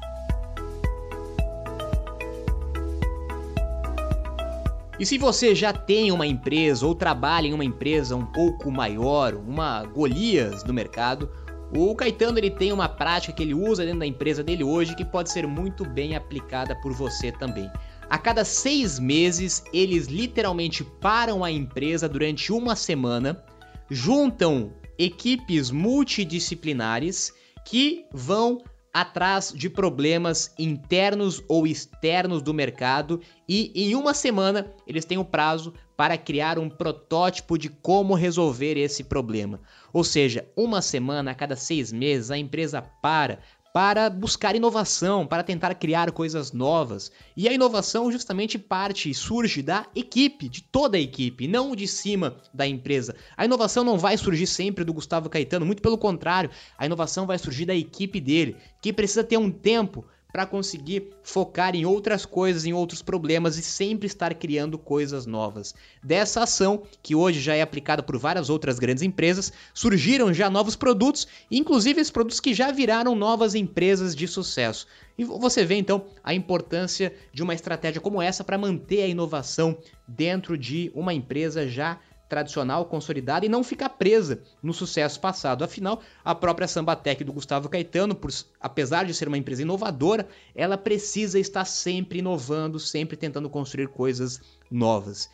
E 5.01 5.05
se 5.07 5.17
você 5.17 5.55
já 5.55 5.73
tem 5.73 6.11
uma 6.11 6.27
empresa 6.27 6.85
ou 6.85 6.93
trabalha 6.93 7.47
em 7.47 7.53
uma 7.53 7.65
empresa 7.65 8.15
um 8.15 8.23
pouco 8.23 8.69
maior, 8.69 9.33
uma 9.33 9.83
Golias 9.83 10.61
do 10.61 10.71
mercado, 10.71 11.27
o 11.75 11.95
Caetano 11.95 12.37
ele 12.37 12.51
tem 12.51 12.71
uma 12.71 12.87
prática 12.87 13.33
que 13.33 13.41
ele 13.41 13.55
usa 13.55 13.83
dentro 13.83 14.01
da 14.01 14.05
empresa 14.05 14.43
dele 14.43 14.63
hoje 14.63 14.95
que 14.95 15.03
pode 15.03 15.31
ser 15.31 15.47
muito 15.47 15.83
bem 15.83 16.15
aplicada 16.15 16.75
por 16.83 16.93
você 16.93 17.31
também. 17.31 17.67
A 18.11 18.19
cada 18.19 18.45
seis 18.45 18.99
meses, 18.99 19.63
eles 19.73 20.05
literalmente 20.05 20.83
param 20.83 21.43
a 21.43 21.49
empresa 21.49 22.07
durante 22.07 22.53
uma 22.53 22.75
semana, 22.75 23.43
juntam 23.89 24.71
equipes 24.99 25.71
multidisciplinares 25.71 27.33
que 27.65 28.05
vão 28.13 28.59
atrás 28.93 29.53
de 29.55 29.69
problemas 29.69 30.53
internos 30.59 31.41
ou 31.47 31.65
externos 31.65 32.41
do 32.41 32.53
mercado 32.53 33.21
e 33.47 33.71
em 33.75 33.95
uma 33.95 34.13
semana 34.13 34.73
eles 34.85 35.05
têm 35.05 35.17
o 35.17 35.25
prazo 35.25 35.73
para 35.95 36.17
criar 36.17 36.57
um 36.59 36.69
protótipo 36.69 37.57
de 37.57 37.69
como 37.69 38.15
resolver 38.15 38.77
esse 38.77 39.03
problema. 39.03 39.61
Ou 39.93 40.03
seja, 40.03 40.47
uma 40.57 40.81
semana 40.81 41.31
a 41.31 41.35
cada 41.35 41.55
seis 41.55 41.91
meses 41.91 42.31
a 42.31 42.37
empresa 42.37 42.81
para 42.81 43.39
para 43.73 44.09
buscar 44.09 44.55
inovação, 44.55 45.25
para 45.25 45.43
tentar 45.43 45.73
criar 45.75 46.11
coisas 46.11 46.51
novas. 46.51 47.11
E 47.35 47.47
a 47.47 47.53
inovação 47.53 48.11
justamente 48.11 48.59
parte 48.59 49.09
e 49.09 49.13
surge 49.13 49.61
da 49.61 49.85
equipe, 49.95 50.49
de 50.49 50.61
toda 50.61 50.97
a 50.97 50.99
equipe, 50.99 51.47
não 51.47 51.75
de 51.75 51.87
cima 51.87 52.37
da 52.53 52.67
empresa. 52.67 53.15
A 53.37 53.45
inovação 53.45 53.83
não 53.83 53.97
vai 53.97 54.17
surgir 54.17 54.47
sempre 54.47 54.83
do 54.83 54.93
Gustavo 54.93 55.29
Caetano, 55.29 55.65
muito 55.65 55.81
pelo 55.81 55.97
contrário, 55.97 56.49
a 56.77 56.85
inovação 56.85 57.25
vai 57.25 57.37
surgir 57.37 57.65
da 57.65 57.75
equipe 57.75 58.19
dele, 58.19 58.57
que 58.81 58.91
precisa 58.91 59.23
ter 59.23 59.37
um 59.37 59.51
tempo 59.51 60.05
para 60.31 60.45
conseguir 60.45 61.09
focar 61.23 61.75
em 61.75 61.85
outras 61.85 62.25
coisas, 62.25 62.65
em 62.65 62.73
outros 62.73 63.01
problemas 63.01 63.57
e 63.57 63.61
sempre 63.61 64.07
estar 64.07 64.33
criando 64.33 64.77
coisas 64.77 65.25
novas. 65.25 65.73
Dessa 66.03 66.43
ação, 66.43 66.83
que 67.01 67.15
hoje 67.15 67.39
já 67.39 67.55
é 67.55 67.61
aplicada 67.61 68.01
por 68.01 68.17
várias 68.17 68.49
outras 68.49 68.79
grandes 68.79 69.03
empresas, 69.03 69.51
surgiram 69.73 70.33
já 70.33 70.49
novos 70.49 70.75
produtos, 70.75 71.27
inclusive 71.49 71.99
esses 71.99 72.11
produtos 72.11 72.39
que 72.39 72.53
já 72.53 72.71
viraram 72.71 73.15
novas 73.15 73.55
empresas 73.55 74.15
de 74.15 74.27
sucesso. 74.27 74.87
E 75.17 75.23
você 75.23 75.65
vê 75.65 75.75
então 75.75 76.05
a 76.23 76.33
importância 76.33 77.13
de 77.33 77.43
uma 77.43 77.53
estratégia 77.53 78.01
como 78.01 78.21
essa 78.21 78.43
para 78.43 78.57
manter 78.57 79.03
a 79.03 79.07
inovação 79.07 79.77
dentro 80.07 80.57
de 80.57 80.91
uma 80.95 81.13
empresa 81.13 81.67
já 81.67 81.99
tradicional, 82.31 82.85
consolidada 82.85 83.45
e 83.45 83.49
não 83.49 83.61
ficar 83.61 83.89
presa 83.89 84.41
no 84.63 84.73
sucesso 84.73 85.19
passado. 85.19 85.65
Afinal, 85.65 86.01
a 86.23 86.33
própria 86.33 86.65
Sambatec 86.65 87.25
do 87.25 87.33
Gustavo 87.33 87.67
Caetano, 87.67 88.15
por, 88.15 88.31
apesar 88.57 89.03
de 89.03 89.13
ser 89.13 89.27
uma 89.27 89.37
empresa 89.37 89.63
inovadora, 89.63 90.25
ela 90.55 90.77
precisa 90.77 91.37
estar 91.37 91.65
sempre 91.65 92.19
inovando, 92.19 92.79
sempre 92.79 93.17
tentando 93.17 93.49
construir 93.49 93.89
coisas 93.89 94.39
novas. 94.71 95.29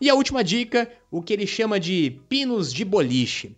E 0.00 0.10
a 0.10 0.16
última 0.16 0.42
dica, 0.42 0.90
o 1.12 1.22
que 1.22 1.32
ele 1.32 1.46
chama 1.46 1.78
de 1.78 2.20
pinos 2.28 2.72
de 2.72 2.84
boliche. 2.84 3.56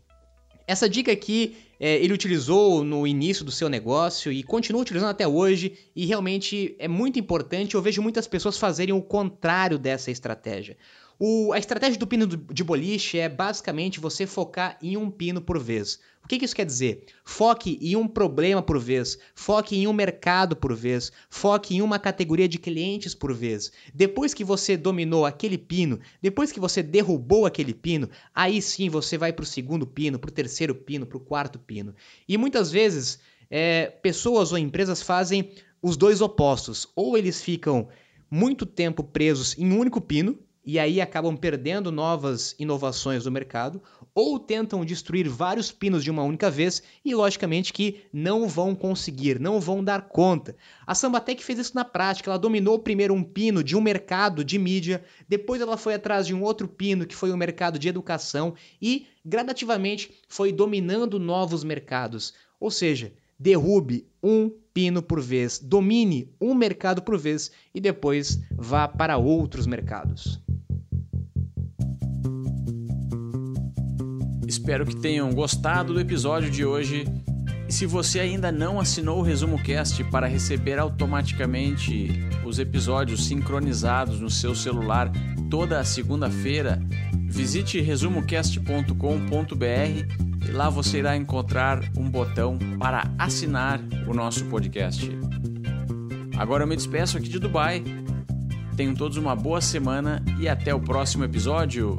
Essa 0.67 0.87
dica 0.87 1.11
aqui 1.11 1.57
é, 1.81 1.97
ele 1.97 2.13
utilizou 2.13 2.85
no 2.85 3.07
início 3.07 3.47
do 3.47 3.51
seu 3.51 3.71
negócio 3.71 4.31
e 4.31 4.43
continua 4.43 4.83
utilizando 4.83 5.09
até 5.09 5.27
hoje, 5.27 5.73
e 5.97 6.05
realmente 6.05 6.77
é 6.79 6.87
muito 6.87 7.19
importante. 7.19 7.75
Eu 7.75 7.83
vejo 7.83 8.03
muitas 8.03 8.27
pessoas 8.27 8.59
fazerem 8.59 8.95
o 8.95 9.01
contrário 9.01 9.79
dessa 9.79 10.11
estratégia. 10.11 10.77
O, 11.19 11.53
a 11.53 11.59
estratégia 11.59 11.99
do 11.99 12.07
pino 12.07 12.27
de 12.27 12.65
boliche 12.65 13.19
é 13.19 13.29
basicamente 13.29 14.01
você 14.01 14.27
focar 14.27 14.77
em 14.83 14.97
um 14.97 15.11
pino 15.11 15.41
por 15.41 15.59
vez. 15.59 16.01
O 16.25 16.29
que, 16.29 16.39
que, 16.39 16.45
isso 16.45 16.57
quer 16.57 16.65
dizer? 16.65 17.05
Foque 17.23 17.79
em 17.83 17.97
um 17.97 18.09
problema 18.09 18.63
por 18.63 18.79
vez, 18.81 19.19
foque 19.35 19.77
em 19.77 19.87
um 19.87 19.93
mercado 19.93 20.57
por 20.57 20.75
vez, 20.75 21.13
foque 21.29 21.77
em 21.77 21.83
uma 21.83 21.99
categoria 21.99 22.49
de 22.49 22.59
clientes 22.59 23.15
por 23.15 23.35
vez. 23.35 23.71
Depois 23.93 24.33
que 24.33 24.43
você 24.43 24.77
dominou 24.77 25.27
aquele 25.27 25.59
pino, 25.59 26.01
depois 26.23 26.51
que 26.51 26.59
você 26.59 26.83
derrubou 26.83 27.45
aquele 27.45 27.75
pino, 27.75 28.09
aí 28.35 28.63
sim 28.63 28.89
você 28.89 29.19
vai 29.19 29.33
para 29.33 29.43
o 29.43 29.47
segundo 29.47 29.87
pino, 29.87 30.19
para 30.19 30.31
o 30.31 30.33
terceiro 30.33 30.75
pino, 30.75 31.07
para 31.07 31.19
o 31.19 31.21
quarto 31.21 31.59
pino. 31.59 31.95
E 32.27 32.39
muitas 32.39 32.73
vezes 32.73 33.21
é, 33.51 33.87
pessoas 33.87 34.51
ou 34.51 34.59
empresas 34.59 35.03
fazem 35.03 35.53
os 35.83 35.97
dois 35.97 36.23
opostos. 36.23 36.89
Ou 36.97 37.19
eles 37.19 37.43
ficam 37.43 37.89
muito 38.31 38.65
tempo 38.65 39.05
presos 39.05 39.57
em 39.59 39.71
um 39.71 39.79
único 39.79 40.01
pino, 40.01 40.39
e 40.65 40.79
aí 40.79 41.01
acabam 41.01 41.37
perdendo 41.37 41.93
novas 41.93 42.55
inovações 42.59 43.25
no 43.25 43.31
mercado, 43.31 43.83
ou 44.15 44.39
tentam 44.39 44.85
destruir 44.85 45.29
vários 45.29 45.73
pinos 45.73 46.05
de 46.05 46.11
uma 46.11 46.23
única 46.23 46.51
vez 46.51 46.83
e, 47.05 47.15
logicamente, 47.15 47.73
que 47.73 48.03
não 48.13 48.49
vão 48.49 48.75
conseguir, 48.75 49.41
não 49.41 49.61
vão 49.61 49.83
dar 49.83 50.03
conta. 50.03 50.57
A 50.87 50.95
Sambatec 50.95 51.43
fez 51.43 51.59
isso 51.59 51.75
na 51.75 51.85
prática, 51.85 52.31
ela 52.31 52.39
dominou 52.39 52.79
primeiro 52.79 53.13
um 53.13 53.25
pino 53.25 53.63
de 53.63 53.77
um 53.77 53.81
mercado 53.81 54.45
de 54.45 54.59
mídia, 54.59 55.05
depois 55.29 55.61
ela 55.61 55.77
foi 55.77 55.95
atrás 55.95 56.27
de 56.27 56.35
um 56.35 56.43
outro 56.43 56.69
pino 56.69 57.07
que 57.07 57.17
foi 57.17 57.33
o 57.33 57.37
mercado 57.37 57.79
de 57.79 57.89
educação 57.89 58.55
e, 58.81 59.07
gradativamente, 59.25 60.13
foi 60.29 60.53
dominando 60.53 61.19
novos 61.19 61.65
mercados. 61.65 62.35
Ou 62.61 62.71
seja, 62.71 63.13
derrube 63.39 64.07
um 64.23 64.51
pino 64.73 65.03
por 65.03 65.21
vez, 65.21 65.59
domine 65.59 66.33
um 66.41 66.55
mercado 66.55 67.03
por 67.03 67.19
vez 67.19 67.51
e 67.75 67.81
depois 67.81 68.41
vá 68.57 68.89
para 68.89 69.17
outros 69.17 69.67
mercados. 69.67 70.44
Espero 74.55 74.87
que 74.87 74.95
tenham 74.95 75.33
gostado 75.33 75.95
do 75.95 76.01
episódio 76.01 76.49
de 76.49 76.65
hoje. 76.65 77.05
E 77.69 77.73
se 77.73 77.87
você 77.87 78.21
ainda 78.21 78.53
não 78.53 78.79
assinou 78.79 79.19
o 79.19 79.23
Resumo 79.23 79.61
Cast 79.61 80.05
para 80.05 80.29
receber 80.29 80.79
automaticamente 80.79 82.25
os 82.45 82.61
episódios 82.61 83.27
sincronizados 83.27 84.21
no 84.21 84.31
seu 84.31 84.55
celular 84.55 85.11
toda 85.51 85.85
segunda-feira, 85.85 86.81
visite 87.27 87.81
resumocast.com.br 87.81 90.49
e 90.49 90.53
lá 90.53 90.71
você 90.71 90.99
irá 90.99 91.17
encontrar 91.17 91.81
um 91.99 92.09
botão 92.09 92.57
para 92.79 93.13
assinar 93.19 93.81
o 94.07 94.15
nosso 94.15 94.45
podcast. 94.45 95.11
Agora 96.39 96.63
eu 96.63 96.69
me 96.69 96.77
despeço 96.77 97.19
aqui 97.19 97.29
de 97.29 97.41
Dubai. 97.41 97.83
Tenham 98.77 98.95
todos 98.95 99.17
uma 99.17 99.35
boa 99.35 99.61
semana 99.61 100.25
e 100.39 100.49
até 100.49 100.73
o 100.73 100.79
próximo 100.79 101.25
episódio. 101.25 101.99